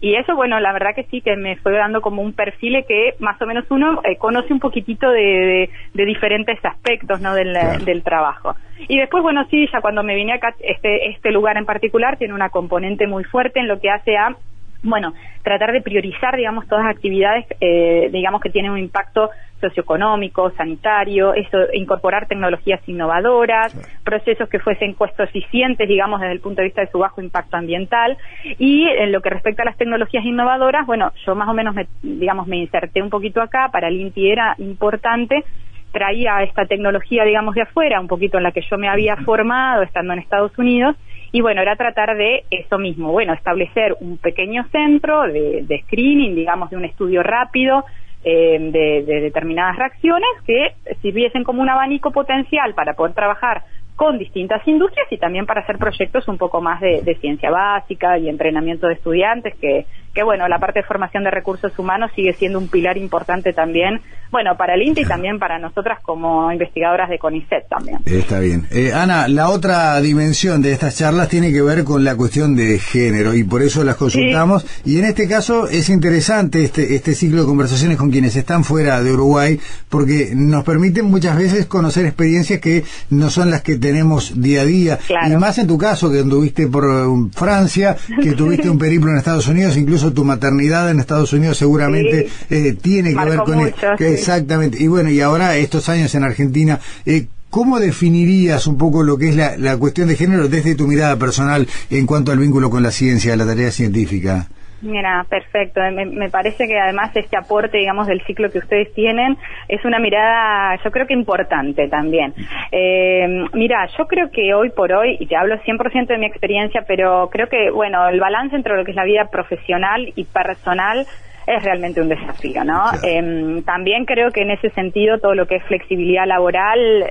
Y 0.00 0.14
eso, 0.14 0.36
bueno, 0.36 0.60
la 0.60 0.72
verdad 0.72 0.94
que 0.94 1.04
sí, 1.04 1.22
que 1.22 1.36
me 1.36 1.56
fue 1.56 1.72
dando 1.72 2.02
como 2.02 2.20
un 2.20 2.34
perfil 2.34 2.84
que 2.86 3.14
más 3.18 3.40
o 3.40 3.46
menos 3.46 3.64
uno 3.70 4.02
eh, 4.04 4.16
conoce 4.16 4.52
un 4.52 4.60
poquitito 4.60 5.10
de, 5.10 5.70
diferentes 5.94 6.62
aspectos, 6.64 7.20
¿no? 7.20 7.34
Del, 7.34 7.56
del, 7.84 8.02
trabajo. 8.02 8.54
Y 8.88 8.98
después, 8.98 9.22
bueno, 9.22 9.46
sí, 9.50 9.66
ya 9.72 9.80
cuando 9.80 10.02
me 10.02 10.14
vine 10.14 10.34
acá, 10.34 10.54
este, 10.60 11.08
este 11.08 11.30
lugar 11.30 11.56
en 11.56 11.64
particular 11.64 12.18
tiene 12.18 12.34
una 12.34 12.50
componente 12.50 13.06
muy 13.06 13.24
fuerte 13.24 13.58
en 13.58 13.68
lo 13.68 13.80
que 13.80 13.90
hace 13.90 14.16
a 14.16 14.36
bueno, 14.82 15.14
tratar 15.42 15.72
de 15.72 15.80
priorizar, 15.80 16.36
digamos, 16.36 16.66
todas 16.68 16.84
las 16.84 16.94
actividades, 16.94 17.46
eh, 17.60 18.08
digamos, 18.12 18.40
que 18.40 18.50
tienen 18.50 18.70
un 18.70 18.78
impacto 18.78 19.30
socioeconómico, 19.60 20.50
sanitario, 20.56 21.34
eso, 21.34 21.58
incorporar 21.72 22.26
tecnologías 22.26 22.80
innovadoras, 22.88 23.74
procesos 24.04 24.48
que 24.48 24.58
fuesen 24.58 24.94
costo 24.94 25.22
eficientes, 25.22 25.88
digamos, 25.88 26.20
desde 26.20 26.34
el 26.34 26.40
punto 26.40 26.60
de 26.60 26.68
vista 26.68 26.82
de 26.82 26.90
su 26.90 26.98
bajo 26.98 27.20
impacto 27.20 27.56
ambiental. 27.56 28.16
Y 28.58 28.86
en 28.86 29.12
lo 29.12 29.20
que 29.20 29.30
respecta 29.30 29.62
a 29.62 29.66
las 29.66 29.76
tecnologías 29.76 30.24
innovadoras, 30.24 30.86
bueno, 30.86 31.12
yo 31.24 31.34
más 31.34 31.48
o 31.48 31.54
menos, 31.54 31.74
me, 31.74 31.86
digamos, 32.02 32.46
me 32.46 32.56
inserté 32.56 33.02
un 33.02 33.10
poquito 33.10 33.40
acá, 33.40 33.70
para 33.72 33.88
el 33.88 34.00
INTI 34.00 34.30
era 34.30 34.54
importante 34.58 35.44
traía 35.92 36.42
esta 36.42 36.66
tecnología, 36.66 37.24
digamos, 37.24 37.54
de 37.54 37.62
afuera, 37.62 38.00
un 38.00 38.06
poquito 38.06 38.36
en 38.36 38.42
la 38.42 38.52
que 38.52 38.60
yo 38.60 38.76
me 38.76 38.86
había 38.86 39.16
formado 39.16 39.82
estando 39.82 40.12
en 40.12 40.18
Estados 40.18 40.52
Unidos, 40.58 40.94
y 41.32 41.40
bueno, 41.40 41.62
era 41.62 41.74
tratar 41.76 42.16
de 42.18 42.44
eso 42.50 42.78
mismo, 42.78 43.12
bueno, 43.12 43.32
establecer 43.32 43.96
un 44.00 44.18
pequeño 44.18 44.64
centro 44.70 45.22
de, 45.22 45.82
screening, 45.84 46.34
digamos, 46.34 46.68
de 46.68 46.76
un 46.76 46.84
estudio 46.84 47.22
rápido 47.22 47.84
eh, 48.28 48.58
de, 48.58 49.04
de 49.04 49.20
determinadas 49.20 49.76
reacciones 49.76 50.28
que 50.44 50.72
sirviesen 51.00 51.44
como 51.44 51.62
un 51.62 51.68
abanico 51.68 52.10
potencial 52.10 52.74
para 52.74 52.94
poder 52.94 53.14
trabajar 53.14 53.62
con 53.94 54.18
distintas 54.18 54.66
industrias 54.66 55.06
y 55.12 55.16
también 55.16 55.46
para 55.46 55.60
hacer 55.60 55.78
proyectos 55.78 56.26
un 56.26 56.36
poco 56.36 56.60
más 56.60 56.80
de, 56.80 57.02
de 57.02 57.14
ciencia 57.14 57.52
básica 57.52 58.18
y 58.18 58.28
entrenamiento 58.28 58.88
de 58.88 58.94
estudiantes 58.94 59.54
que, 59.60 59.86
que 60.16 60.22
bueno, 60.22 60.48
la 60.48 60.58
parte 60.58 60.80
de 60.80 60.86
formación 60.86 61.24
de 61.24 61.30
recursos 61.30 61.78
humanos 61.78 62.10
sigue 62.16 62.32
siendo 62.32 62.58
un 62.58 62.68
pilar 62.68 62.96
importante 62.96 63.52
también, 63.52 64.00
bueno, 64.32 64.56
para 64.56 64.74
el 64.74 64.82
INTI 64.82 65.02
y 65.02 65.04
también 65.04 65.38
para 65.38 65.58
nosotras 65.58 65.98
como 66.02 66.50
investigadoras 66.50 67.10
de 67.10 67.18
CONICET 67.18 67.68
también. 67.68 67.98
Está 68.06 68.40
bien. 68.40 68.66
Eh, 68.70 68.94
Ana, 68.94 69.28
la 69.28 69.50
otra 69.50 70.00
dimensión 70.00 70.62
de 70.62 70.72
estas 70.72 70.96
charlas 70.96 71.28
tiene 71.28 71.52
que 71.52 71.60
ver 71.60 71.84
con 71.84 72.02
la 72.02 72.16
cuestión 72.16 72.56
de 72.56 72.78
género 72.78 73.34
y 73.34 73.44
por 73.44 73.60
eso 73.60 73.84
las 73.84 73.96
consultamos. 73.96 74.66
Y 74.86 74.98
en 74.98 75.04
este 75.04 75.28
caso 75.28 75.68
es 75.68 75.90
interesante 75.90 76.64
este, 76.64 76.94
este 76.94 77.14
ciclo 77.14 77.42
de 77.42 77.46
conversaciones 77.46 77.98
con 77.98 78.10
quienes 78.10 78.36
están 78.36 78.64
fuera 78.64 79.02
de 79.02 79.12
Uruguay 79.12 79.60
porque 79.90 80.32
nos 80.34 80.64
permiten 80.64 81.04
muchas 81.04 81.36
veces 81.36 81.66
conocer 81.66 82.06
experiencias 82.06 82.58
que 82.60 82.84
no 83.10 83.28
son 83.28 83.50
las 83.50 83.60
que 83.60 83.76
tenemos 83.76 84.40
día 84.40 84.62
a 84.62 84.64
día. 84.64 84.98
Y 85.28 85.36
más 85.36 85.58
en 85.58 85.66
tu 85.66 85.76
caso, 85.76 86.10
que 86.10 86.20
anduviste 86.20 86.68
por 86.68 86.86
um, 86.86 87.30
Francia, 87.30 87.96
que 88.22 88.32
tuviste 88.32 88.70
un 88.70 88.78
periplo 88.86 89.10
en 89.10 89.18
Estados 89.18 89.46
Unidos, 89.46 89.76
incluso 89.76 90.05
tu 90.12 90.24
maternidad 90.24 90.90
en 90.90 91.00
Estados 91.00 91.32
Unidos 91.32 91.58
seguramente 91.58 92.28
eh, 92.50 92.76
tiene 92.80 93.14
que 93.14 93.24
ver 93.24 93.38
con... 93.40 93.72
Exactamente. 93.98 94.82
Y 94.82 94.88
bueno, 94.88 95.10
y 95.10 95.20
ahora 95.20 95.56
estos 95.56 95.88
años 95.88 96.14
en 96.14 96.24
Argentina, 96.24 96.80
eh, 97.04 97.26
¿Cómo 97.48 97.80
definirías 97.80 98.66
un 98.66 98.76
poco 98.76 99.02
lo 99.02 99.16
que 99.16 99.30
es 99.30 99.36
la, 99.36 99.76
cuestión 99.78 100.08
de 100.08 100.16
género 100.16 100.48
desde 100.48 100.74
tu 100.74 100.86
mirada 100.86 101.16
personal 101.16 101.66
en 101.88 102.04
cuanto 102.04 102.30
al 102.30 102.38
vínculo 102.38 102.68
con 102.68 102.82
la 102.82 102.90
ciencia, 102.90 103.36
la 103.36 103.46
tarea 103.46 103.70
científica? 103.70 104.48
Mira, 104.82 105.24
perfecto. 105.28 105.80
Me, 105.90 106.28
parece 106.28 106.66
que 106.66 106.78
además 106.78 107.10
este 107.14 107.36
aporte, 107.36 107.78
digamos, 107.78 108.06
del 108.06 108.22
ciclo 108.22 108.50
que 108.50 108.58
ustedes 108.58 108.92
tienen 108.94 109.36
es 109.68 109.84
una 109.84 109.98
mirada, 109.98 110.78
yo 110.84 110.90
creo 110.90 111.06
que 111.06 111.14
importante 111.14 111.88
también. 111.88 112.34
Eh, 112.70 113.46
mira, 113.54 113.88
yo 113.96 114.06
creo 114.06 114.30
que 114.30 114.52
hoy 114.54 114.70
por 114.70 114.92
hoy, 114.92 115.16
y 115.18 115.26
te 115.26 115.36
hablo 115.36 115.56
100% 115.56 116.06
de 116.08 116.18
mi 116.18 116.26
experiencia, 116.26 116.84
pero 116.86 117.28
creo 117.30 117.48
que, 117.48 117.70
bueno, 117.70 118.06
el 118.08 118.20
balance 118.20 118.54
entre 118.54 118.76
lo 118.76 118.84
que 118.84 118.90
es 118.90 118.96
la 118.96 119.04
vida 119.04 119.28
profesional 119.30 120.12
y 120.14 120.24
personal 120.24 121.06
es 121.46 121.62
realmente 121.62 122.00
un 122.00 122.08
desafío, 122.08 122.64
¿no? 122.64 122.90
Em, 123.02 123.62
también 123.62 124.04
creo 124.04 124.30
que 124.30 124.42
en 124.42 124.50
ese 124.50 124.68
sentido 124.70 125.18
todo 125.18 125.34
lo 125.34 125.46
que 125.46 125.56
es 125.56 125.62
flexibilidad 125.64 126.26
laboral 126.26 127.04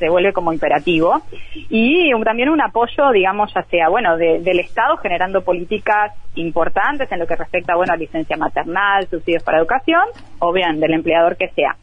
se 0.00 0.08
vuelve 0.08 0.32
como 0.32 0.52
imperativo 0.52 1.22
y 1.68 2.10
también 2.24 2.48
un 2.48 2.60
apoyo, 2.60 3.12
digamos, 3.12 3.52
ya 3.54 3.62
sea, 3.62 3.88
bueno, 3.88 4.16
del 4.16 4.58
Estado 4.58 4.96
generando 4.96 5.42
políticas 5.42 6.12
importantes 6.34 7.10
en 7.12 7.20
lo 7.20 7.26
que 7.26 7.36
respecta, 7.36 7.76
bueno, 7.76 7.92
a 7.92 7.96
licencia 7.96 8.36
maternal, 8.36 9.06
subsidios 9.08 9.44
para 9.44 9.58
educación, 9.58 10.02
o 10.40 10.52
bien 10.52 10.80
del 10.80 10.94
empleador 10.94 11.36
que 11.36 11.48
sea. 11.50 11.76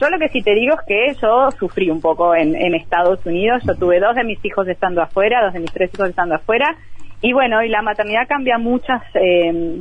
Yo 0.00 0.08
lo 0.10 0.18
que 0.18 0.28
sí 0.28 0.42
te 0.42 0.54
digo 0.54 0.74
es 0.74 0.86
que 0.86 1.20
yo 1.20 1.50
sufrí 1.52 1.90
un 1.90 2.00
poco 2.00 2.34
en, 2.34 2.54
en 2.54 2.74
Estados 2.74 3.24
Unidos. 3.24 3.62
Yo 3.66 3.74
tuve 3.74 3.98
dos 3.98 4.14
de 4.14 4.24
mis 4.24 4.42
hijos 4.44 4.68
estando 4.68 5.02
afuera, 5.02 5.42
dos 5.42 5.54
de 5.54 5.60
mis 5.60 5.72
tres 5.72 5.90
hijos 5.94 6.10
estando 6.10 6.34
afuera, 6.34 6.76
Y 7.22 7.32
bueno, 7.32 7.62
y 7.62 7.68
la 7.68 7.82
maternidad 7.82 8.28
cambia 8.28 8.58
muchas 8.58 9.02
eh, 9.14 9.80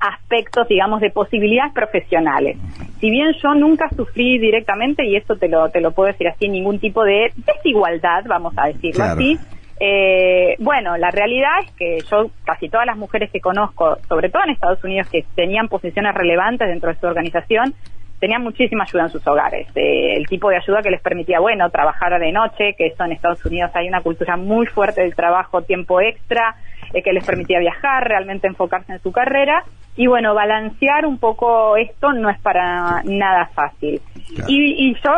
aspectos, 0.00 0.68
digamos, 0.68 1.00
de 1.00 1.10
posibilidades 1.10 1.72
profesionales. 1.72 2.56
Si 3.00 3.10
bien 3.10 3.32
yo 3.42 3.54
nunca 3.54 3.88
sufrí 3.90 4.38
directamente, 4.38 5.04
y 5.04 5.16
esto 5.16 5.36
te 5.36 5.48
lo, 5.48 5.68
te 5.70 5.80
lo 5.80 5.92
puedo 5.92 6.08
decir 6.08 6.28
así, 6.28 6.48
ningún 6.48 6.78
tipo 6.78 7.04
de 7.04 7.32
desigualdad, 7.36 8.24
vamos 8.26 8.54
a 8.56 8.68
decirlo 8.68 9.04
así, 9.04 9.38
eh, 9.78 10.56
bueno, 10.58 10.96
la 10.96 11.10
realidad 11.10 11.58
es 11.64 11.70
que 11.72 11.98
yo, 12.10 12.30
casi 12.44 12.68
todas 12.68 12.86
las 12.86 12.96
mujeres 12.96 13.30
que 13.30 13.40
conozco, 13.40 13.98
sobre 14.08 14.30
todo 14.30 14.44
en 14.44 14.50
Estados 14.50 14.82
Unidos, 14.82 15.08
que 15.10 15.24
tenían 15.34 15.68
posiciones 15.68 16.14
relevantes 16.14 16.68
dentro 16.68 16.90
de 16.90 16.98
su 16.98 17.06
organización, 17.06 17.74
tenían 18.18 18.42
muchísima 18.42 18.84
ayuda 18.84 19.04
en 19.04 19.10
sus 19.10 19.26
hogares. 19.26 19.68
Eh, 19.74 20.16
el 20.16 20.26
tipo 20.26 20.48
de 20.48 20.56
ayuda 20.56 20.80
que 20.82 20.90
les 20.90 21.02
permitía, 21.02 21.40
bueno, 21.40 21.68
trabajar 21.70 22.18
de 22.18 22.32
noche, 22.32 22.74
que 22.76 22.86
eso 22.86 23.04
en 23.04 23.12
Estados 23.12 23.44
Unidos 23.44 23.70
hay 23.74 23.88
una 23.88 24.00
cultura 24.00 24.36
muy 24.36 24.66
fuerte 24.66 25.02
del 25.02 25.14
trabajo, 25.14 25.62
tiempo 25.62 26.00
extra, 26.00 26.56
eh, 26.92 27.02
que 27.02 27.12
les 27.12 27.24
permitía 27.24 27.58
viajar, 27.58 28.06
realmente 28.06 28.46
enfocarse 28.46 28.92
en 28.92 29.00
su 29.00 29.12
carrera. 29.12 29.64
Y 29.96 30.08
bueno, 30.08 30.34
balancear 30.34 31.06
un 31.06 31.18
poco 31.18 31.76
esto 31.76 32.12
no 32.12 32.28
es 32.28 32.38
para 32.40 33.02
nada 33.04 33.46
fácil. 33.54 34.00
Y, 34.46 34.94
yo 34.94 35.10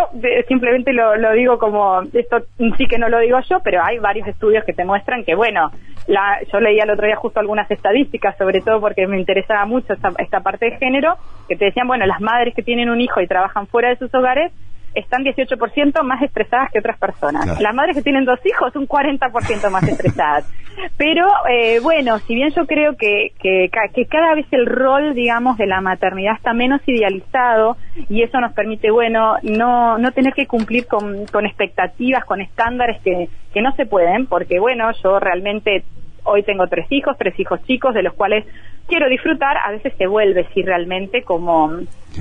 simplemente 0.47 0.93
lo, 0.93 1.17
lo, 1.17 1.33
digo 1.33 1.59
como, 1.59 2.03
esto 2.13 2.43
sí 2.77 2.87
que 2.87 2.99
no 2.99 3.09
lo 3.09 3.19
digo 3.19 3.39
yo, 3.49 3.59
pero 3.65 3.83
hay 3.83 3.99
varios 3.99 4.29
estudios 4.29 4.65
que 4.65 4.73
te 4.73 4.85
muestran 4.85 5.25
que, 5.25 5.35
bueno, 5.35 5.73
la, 6.07 6.39
yo 6.53 6.61
leía 6.61 6.85
el 6.85 6.91
otro 6.91 7.07
día 7.07 7.17
justo 7.17 7.41
algunas 7.41 7.71
estadísticas, 7.71 8.37
sobre 8.39 8.61
todo 8.61 8.81
porque 8.81 9.07
me 9.07 9.19
interesaba 9.19 9.65
mucho 9.67 9.93
esta, 9.93 10.13
esta 10.19 10.41
parte 10.41 10.67
de 10.67 10.77
género, 10.79 11.17
que 11.49 11.57
te 11.57 11.67
decían, 11.67 11.89
bueno, 11.89 12.07
las 12.07 12.21
madres 12.21 12.55
que 12.55 12.63
tienen 12.63 12.89
un 12.89 13.01
hijo 13.01 13.21
y 13.21 13.27
trabajan 13.27 13.67
fuera 13.67 13.89
de 13.89 13.97
sus 13.97 14.15
hogares 14.15 14.53
están 14.99 15.25
18% 15.25 16.03
más 16.03 16.23
estresadas 16.23 16.71
que 16.73 16.79
otras 16.79 16.99
personas. 16.99 17.61
Las 17.61 17.75
madres 17.75 17.97
que 17.97 18.03
tienen 18.03 18.25
dos 18.25 18.39
hijos, 18.45 18.75
un 18.77 18.87
40% 18.87 19.71
más 19.71 19.83
estresadas. 19.85 20.49
Pero 20.97 21.27
eh, 21.51 21.81
bueno, 21.81 22.19
si 22.21 22.35
bien 22.35 22.51
yo 22.55 22.67
creo 22.67 22.97
que, 22.97 23.33
que, 23.41 23.71
que, 23.95 24.07
cada 24.07 24.35
vez 24.35 24.47
el 24.53 24.67
rol, 24.67 25.15
digamos, 25.15 25.59
de 25.59 25.67
la 25.67 25.81
maternidad 25.81 26.37
está 26.37 26.53
menos 26.53 26.81
idealizado 26.87 27.77
y 28.09 28.23
eso 28.23 28.41
nos 28.41 28.53
permite, 28.53 28.91
bueno, 28.91 29.37
no, 29.43 29.99
no 29.99 30.13
tener 30.13 30.35
que 30.35 30.47
cumplir 30.47 30.87
con, 30.87 31.27
con 31.27 31.47
expectativas, 31.47 32.25
con 32.25 32.41
estándares 32.41 33.01
que, 33.03 33.29
que 33.53 33.63
no 33.63 33.73
se 33.75 33.87
pueden, 33.87 34.27
porque 34.27 34.61
bueno, 34.61 34.91
yo 35.03 35.19
realmente 35.19 35.85
hoy 36.29 36.43
tengo 36.43 36.67
tres 36.67 36.87
hijos, 36.91 37.17
tres 37.19 37.39
hijos 37.39 37.63
chicos, 37.65 37.95
de 37.95 38.03
los 38.03 38.15
cuales 38.15 38.45
quiero 38.87 39.09
disfrutar, 39.09 39.57
a 39.59 39.71
veces 39.71 39.93
se 39.97 40.07
vuelve, 40.07 40.47
sí, 40.55 40.63
realmente 40.63 41.23
como, 41.23 41.73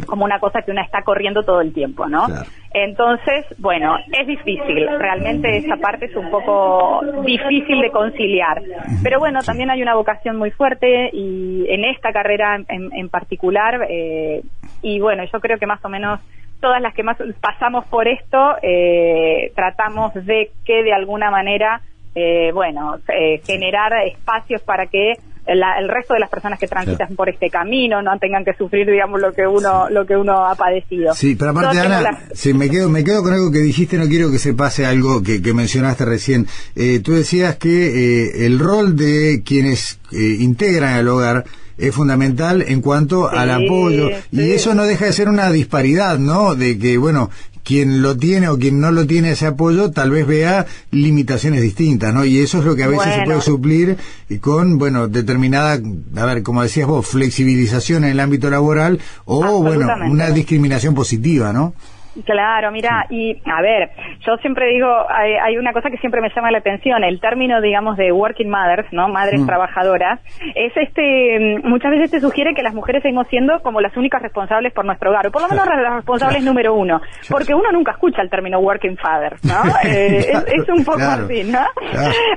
como 0.06 0.26
una 0.26 0.40
cosa 0.40 0.62
que 0.62 0.72
una 0.72 0.84
está 0.84 1.02
corriendo 1.02 1.44
todo 1.44 1.62
el 1.62 1.74
tiempo, 1.74 2.08
¿no? 2.08 2.28
Entonces, 2.74 3.46
bueno, 3.58 3.98
es 4.12 4.28
difícil, 4.28 4.88
realmente 5.00 5.58
esa 5.58 5.78
parte 5.78 6.06
es 6.06 6.16
un 6.16 6.30
poco 6.30 7.02
difícil 7.26 7.82
de 7.82 7.90
conciliar. 7.90 8.62
Pero 9.02 9.20
bueno, 9.20 9.40
también 9.44 9.72
hay 9.72 9.82
una 9.82 9.96
vocación 9.96 10.36
muy 10.36 10.52
fuerte 10.52 11.10
y 11.14 11.66
en 11.70 11.86
esta 11.86 12.12
carrera 12.12 12.58
en, 12.68 12.94
en 12.94 13.10
particular, 13.10 13.88
eh, 13.90 14.42
y 14.82 15.00
bueno, 15.00 15.24
yo 15.32 15.40
creo 15.40 15.58
que 15.58 15.66
más 15.66 15.84
o 15.84 15.90
menos 15.90 16.20
todas 16.60 16.82
las 16.82 16.94
que 16.94 17.04
más 17.04 17.18
pasamos 17.40 17.86
por 17.86 18.08
esto, 18.08 18.56
eh, 18.62 19.52
tratamos 19.56 20.14
de 20.14 20.52
que 20.66 20.84
de 20.84 20.94
alguna 20.94 21.32
manera 21.32 21.82
eh, 22.20 22.52
bueno, 22.52 22.98
eh, 23.10 23.40
generar 23.46 23.92
espacios 24.08 24.64
para 24.64 24.88
que 24.88 25.14
el 25.46 25.88
resto 25.88 26.16
de 26.16 26.20
las 26.20 26.30
personas 26.32 26.60
que 26.60 26.68
transitan 26.68 27.16
por 27.16 27.30
este 27.30 27.50
camino 27.50 28.02
no 28.02 28.18
tengan 28.18 28.44
que 28.44 28.54
sufrir, 28.54 28.88
digamos, 28.88 29.22
lo 29.22 29.32
que 29.32 29.46
uno 29.48 29.88
lo 29.90 30.06
que 30.06 30.18
uno 30.18 30.46
ha 30.46 30.56
padecido. 30.56 31.14
Sí, 31.14 31.36
pero 31.36 31.52
aparte, 31.52 31.80
Ana, 31.80 32.20
me, 32.56 32.70
quedo, 32.70 32.90
me 32.90 33.04
quedo 33.04 33.22
con 33.22 33.34
algo 33.34 33.52
que 33.52 33.60
dijiste, 33.60 33.98
no 33.98 34.08
quiero 34.08 34.32
que 34.32 34.40
se 34.40 34.56
pase 34.56 34.86
algo 34.86 35.22
que, 35.22 35.40
mencionaste 35.54 36.06
recién. 36.06 36.48
Eh, 36.76 37.02
tú 37.02 37.14
decías 37.14 37.56
que 37.56 38.46
el 38.46 38.58
rol 38.60 38.96
de 38.98 39.44
quienes 39.46 40.02
integran 40.12 40.98
el 40.98 41.08
hogar 41.08 41.46
es 41.78 41.94
fundamental 41.94 42.64
en 42.68 42.82
cuanto 42.82 43.30
al 43.30 43.52
apoyo 43.52 44.10
y 44.32 44.52
eso 44.52 44.74
no 44.74 44.86
deja 44.86 45.06
de 45.06 45.14
ser 45.14 45.30
una 45.30 45.52
disparidad, 45.52 46.18
¿no? 46.18 46.56
De 46.56 46.80
que 46.80 46.98
bueno, 46.98 47.30
quien 47.68 48.02
lo 48.02 48.16
tiene 48.16 48.48
o 48.48 48.58
quien 48.58 48.80
no 48.80 48.92
lo 48.92 49.06
tiene 49.06 49.32
ese 49.32 49.46
apoyo 49.46 49.92
tal 49.92 50.10
vez 50.10 50.26
vea 50.26 50.66
limitaciones 50.92 51.62
distintas, 51.62 52.14
¿no? 52.14 52.24
Y 52.24 52.40
eso 52.40 52.60
es 52.60 52.66
lo 52.66 52.78
que 52.78 52.84
a 52.84 52.88
veces 52.88 53.14
se 53.14 53.24
puede 53.26 53.42
suplir 53.42 53.98
con, 54.40 54.78
bueno, 54.78 55.10
determinada, 55.10 55.78
a 56.16 56.26
ver, 56.26 56.44
como 56.44 56.64
decías 56.64 56.88
vos, 56.88 57.06
flexibilización 57.06 58.06
en 58.06 58.12
el 58.12 58.22
ámbito 58.22 58.50
laboral 58.50 59.02
o, 59.26 59.62
bueno, 59.62 59.86
una 60.10 60.30
discriminación 60.30 60.96
positiva, 60.96 61.52
¿no? 61.52 61.74
Claro, 62.26 62.72
mira, 62.72 63.06
y 63.10 63.36
a 63.46 63.62
ver, 63.62 63.90
yo 64.26 64.38
siempre 64.38 64.68
digo, 64.68 64.88
hay, 65.10 65.58
una 65.58 65.74
cosa 65.74 65.90
que 65.90 65.98
siempre 65.98 66.22
me 66.22 66.30
llama 66.36 66.52
la 66.52 66.60
atención, 66.60 67.04
el 67.04 67.20
término, 67.20 67.62
digamos, 67.62 67.98
de 67.98 68.12
working 68.12 68.50
mothers, 68.50 68.88
¿no? 68.92 69.08
Madres 69.08 69.42
mm. 69.42 69.46
trabajadoras, 69.46 70.20
es 70.56 70.76
este, 70.76 71.40
mm, 71.40 71.68
muchas 71.68 71.92
veces 71.92 72.12
te 72.12 72.20
sugiere 72.20 72.54
que 72.54 72.64
las 72.64 72.74
mujeres 72.74 73.02
seguimos 73.02 73.28
siendo 73.28 73.60
como 73.62 73.82
las 73.82 73.96
únicas 73.98 74.22
responsables 74.22 74.74
por 74.74 74.86
nuestro 74.86 75.12
hogar, 75.12 75.28
o 75.28 75.32
por 75.32 75.42
lo 75.42 75.48
menos 75.50 75.66
las 75.68 75.96
responsables 75.96 76.44
número 76.44 76.74
uno, 76.74 77.02
porque 77.30 77.54
uno 77.54 77.72
nunca 77.72 77.92
escucha 77.92 78.22
el 78.22 78.30
término 78.30 78.60
working 78.60 78.98
father, 78.98 79.36
¿no? 79.44 79.64
Eh, 79.88 80.32
es, 80.32 80.68
un 80.70 80.84
poco 80.84 81.01
así, 81.01 81.44
¿no? 81.44 81.60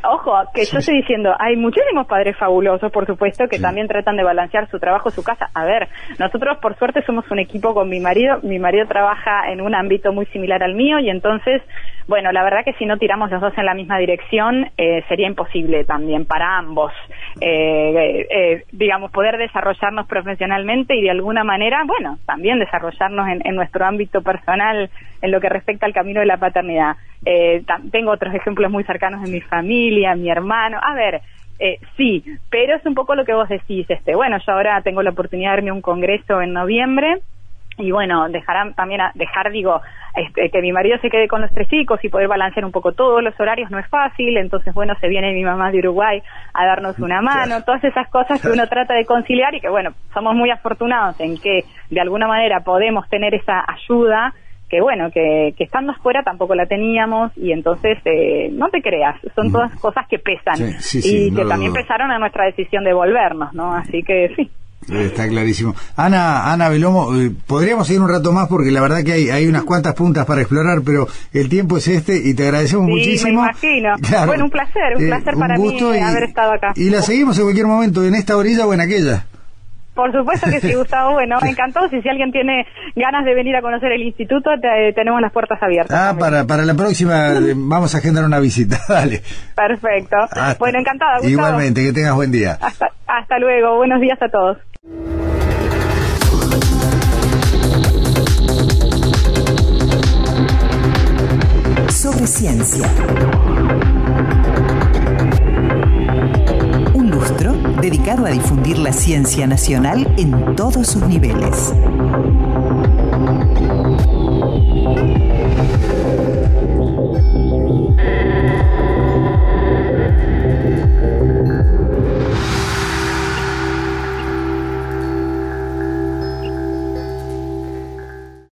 Ojo, 0.09 0.33
que 0.55 0.65
yo 0.65 0.79
estoy 0.79 0.99
diciendo, 0.99 1.35
hay 1.39 1.57
muchísimos 1.57 2.07
padres 2.07 2.37
fabulosos, 2.37 2.93
por 2.93 3.07
supuesto, 3.07 3.49
que 3.49 3.59
también 3.59 3.89
tratan 3.89 4.17
de 4.17 4.23
balancear 4.23 4.69
su 4.69 4.79
trabajo, 4.79 5.11
su 5.11 5.25
casa. 5.25 5.49
A 5.55 5.65
ver, 5.65 5.89
nosotros 6.19 6.59
por 6.59 6.77
suerte 6.77 7.03
somos 7.05 7.29
un 7.31 7.39
equipo 7.39 7.75
con 7.75 7.89
mi 7.89 7.99
marido, 7.99 8.39
mi 8.43 8.59
marido 8.59 8.87
trabaja 8.87 9.51
en 9.51 9.61
un 9.61 9.70
un 9.71 9.75
ámbito 9.77 10.13
muy 10.13 10.27
similar 10.27 10.63
al 10.63 10.75
mío 10.75 10.99
y 10.99 11.09
entonces, 11.09 11.63
bueno, 12.09 12.33
la 12.33 12.43
verdad 12.43 12.65
que 12.65 12.73
si 12.75 12.87
no 12.87 12.99
tiramos 12.99 13.31
los 13.31 13.41
dos 13.41 13.57
en 13.57 13.65
la 13.65 13.75
misma 13.75 13.99
dirección 13.99 14.69
eh, 14.77 15.05
sería 15.09 15.29
imposible 15.29 15.85
también 15.85 16.27
para 16.27 16.59
ambos, 16.59 16.93
eh, 17.41 18.27
eh, 18.31 18.65
digamos, 18.73 19.13
poder 19.13 19.39
desarrollarnos 19.39 20.07
profesionalmente 20.07 20.97
y 20.97 21.03
de 21.03 21.11
alguna 21.11 21.45
manera, 21.45 21.85
bueno, 21.87 22.19
también 22.27 22.59
desarrollarnos 22.59 23.29
en, 23.29 23.47
en 23.47 23.55
nuestro 23.55 23.85
ámbito 23.87 24.23
personal 24.23 24.91
en 25.23 25.31
lo 25.31 25.41
que 25.41 25.49
respecta 25.49 25.87
al 25.87 25.93
camino 25.93 26.21
de 26.21 26.27
la 26.27 26.39
paternidad. 26.39 26.97
tengo 27.93 28.11
otros 28.11 28.35
ejemplos 28.35 28.71
muy 28.71 28.85
cercanos 28.85 29.25
en 29.25 29.33
mi 29.33 29.41
familia, 29.41 30.15
mi 30.17 30.31
hermano. 30.31 30.79
A 30.83 30.95
ver, 30.95 31.21
eh, 31.61 31.79
sí, 31.99 32.25
pero 32.51 32.75
es 32.75 32.87
un 32.87 32.95
poco 32.95 33.15
lo 33.15 33.27
que 33.27 33.35
vos 33.35 33.49
decís, 33.49 33.85
este, 33.91 34.15
bueno, 34.15 34.39
yo 34.45 34.53
ahora 34.53 34.81
tengo 34.81 35.03
la 35.03 35.11
oportunidad 35.11 35.51
de 35.51 35.57
darme 35.57 35.73
un 35.73 35.83
congreso 35.83 36.41
en 36.41 36.55
noviembre 36.55 37.21
y 37.81 37.91
bueno, 37.91 38.29
dejarán 38.29 38.75
también 38.75 39.01
a, 39.01 39.13
dejar, 39.15 39.51
digo, 39.51 39.81
este, 40.15 40.51
que 40.51 40.61
mi 40.61 40.73
marido 40.73 40.99
se 41.01 41.11
quede 41.11 41.29
con 41.29 41.41
los 41.41 41.51
tres 41.53 41.69
chicos 41.69 42.01
y 42.03 42.09
poder 42.09 42.29
balancear 42.29 42.65
un 42.65 42.73
poco 42.73 42.93
todos 42.93 43.23
los 43.23 43.39
horarios 43.39 43.71
no 43.71 43.79
es 43.79 43.87
fácil, 43.89 44.37
entonces 44.37 44.75
bueno, 44.75 44.95
se 45.01 45.09
viene 45.09 45.33
mi 45.33 45.45
mamá 45.45 45.71
de 45.71 45.79
Uruguay 45.79 46.23
a 46.53 46.67
darnos 46.67 46.99
una 46.99 47.21
mano, 47.23 47.63
todas 47.65 47.83
esas 47.85 48.09
cosas 48.09 48.41
que 48.41 48.49
uno 48.49 48.67
trata 48.67 48.95
de 48.95 49.05
conciliar 49.05 49.55
y 49.55 49.61
que 49.61 49.69
bueno, 49.69 49.91
somos 50.13 50.35
muy 50.35 50.51
afortunados 50.51 51.19
en 51.21 51.39
que 51.39 51.65
de 51.91 52.01
alguna 52.01 52.27
manera 52.27 52.61
podemos 52.61 53.09
tener 53.09 53.35
esa 53.35 53.65
ayuda 53.67 54.33
que 54.71 54.81
bueno, 54.81 55.11
que, 55.11 55.53
que 55.59 55.65
estando 55.65 55.93
afuera 55.93 56.23
tampoco 56.23 56.55
la 56.55 56.67
teníamos 56.67 57.37
y 57.37 57.51
entonces 57.51 57.99
eh, 58.05 58.49
no 58.53 58.69
te 58.69 58.81
creas, 58.81 59.21
son 59.35 59.49
mm. 59.49 59.53
todas 59.53 59.81
cosas 59.81 60.07
que 60.09 60.21
pesan 60.21 60.55
y 61.03 61.35
que 61.35 61.45
también 61.45 61.73
pesaron 61.73 62.13
a 62.13 62.19
nuestra 62.21 62.45
decisión 62.45 62.85
de 62.85 62.93
volvernos, 62.93 63.53
¿no? 63.53 63.75
Así 63.75 64.03
que 64.05 64.33
sí. 64.37 64.49
Está 64.93 65.29
clarísimo. 65.29 65.75
Ana, 65.97 66.53
Ana 66.53 66.69
Belomo, 66.69 67.15
eh, 67.17 67.31
podríamos 67.47 67.87
seguir 67.87 68.03
un 68.03 68.09
rato 68.09 68.33
más 68.33 68.49
porque 68.49 68.71
la 68.71 68.81
verdad 68.81 69.03
que 69.05 69.13
hay, 69.13 69.31
hay 69.31 69.47
unas 69.47 69.65
cuantas 69.65 69.95
puntas 69.95 70.27
para 70.27 70.41
explorar, 70.41 70.83
pero 70.85 71.07
el 71.33 71.49
tiempo 71.49 71.77
es 71.77 71.89
este 71.89 72.17
y 72.17 72.35
te 72.35 72.45
agradecemos 72.45 72.87
sí, 72.87 72.93
muchísimo. 72.93 73.43
Me 73.43 73.49
imagino. 73.49 73.95
bueno, 74.27 74.45
un 74.45 74.51
placer, 74.51 74.97
un 74.97 75.05
eh, 75.05 75.09
placer 75.09 75.35
para 75.37 75.57
mí 75.57 75.79
haber 76.03 76.25
estado 76.25 76.53
acá. 76.53 76.73
Y 76.77 76.91
la 76.91 77.03
seguimos 77.03 77.39
en 77.39 77.45
cualquier 77.45 77.67
momento, 77.67 78.05
en 78.05 78.15
esta 78.15 78.37
orilla 78.37 78.67
o 78.67 78.75
en 78.75 78.81
aquella. 78.81 79.27
Por 79.95 80.13
supuesto 80.13 80.49
que 80.51 80.61
sí, 80.61 80.75
Gustavo. 80.77 81.13
Bueno, 81.13 81.39
me 81.43 81.51
encantó. 81.51 81.89
Si, 81.91 82.01
si 82.01 82.09
alguien 82.09 82.33
tiene 82.33 82.67
ganas 82.97 83.25
de 83.25 83.35
venir 83.35 83.55
a 83.57 83.61
conocer 83.61 83.93
el 83.93 84.03
instituto, 84.03 84.51
tenemos 84.95 85.21
las 85.21 85.33
puertas 85.33 85.63
abiertas. 85.63 85.95
Ah, 85.95 86.17
para, 86.19 86.47
para 86.47 86.65
la 86.65 86.75
próxima 86.75 87.33
eh, 87.33 87.53
vamos 87.57 87.95
a 87.95 87.99
agendar 87.99 88.25
una 88.25 88.41
visita. 88.41 88.79
Dale. 88.89 89.21
Perfecto. 89.55 90.17
bueno, 90.59 90.79
encantada, 90.79 91.19
Gustavo. 91.19 91.31
Igualmente, 91.31 91.83
que 91.83 91.93
tengas 91.93 92.15
buen 92.15 92.33
día. 92.33 92.57
Hasta, 92.61 92.91
hasta 93.07 93.39
luego. 93.39 93.77
Buenos 93.77 94.01
días 94.01 94.21
a 94.23 94.29
todos. 94.29 94.59
Sobre 102.01 102.27
ciencia. 102.27 102.91
Un 106.95 107.11
lustro 107.11 107.53
dedicado 107.83 108.25
a 108.25 108.31
difundir 108.31 108.79
la 108.79 108.91
ciencia 108.91 109.47
nacional 109.47 110.11
en 110.17 110.57
todos 110.57 110.87
sus 110.87 111.03
niveles. 111.03 111.75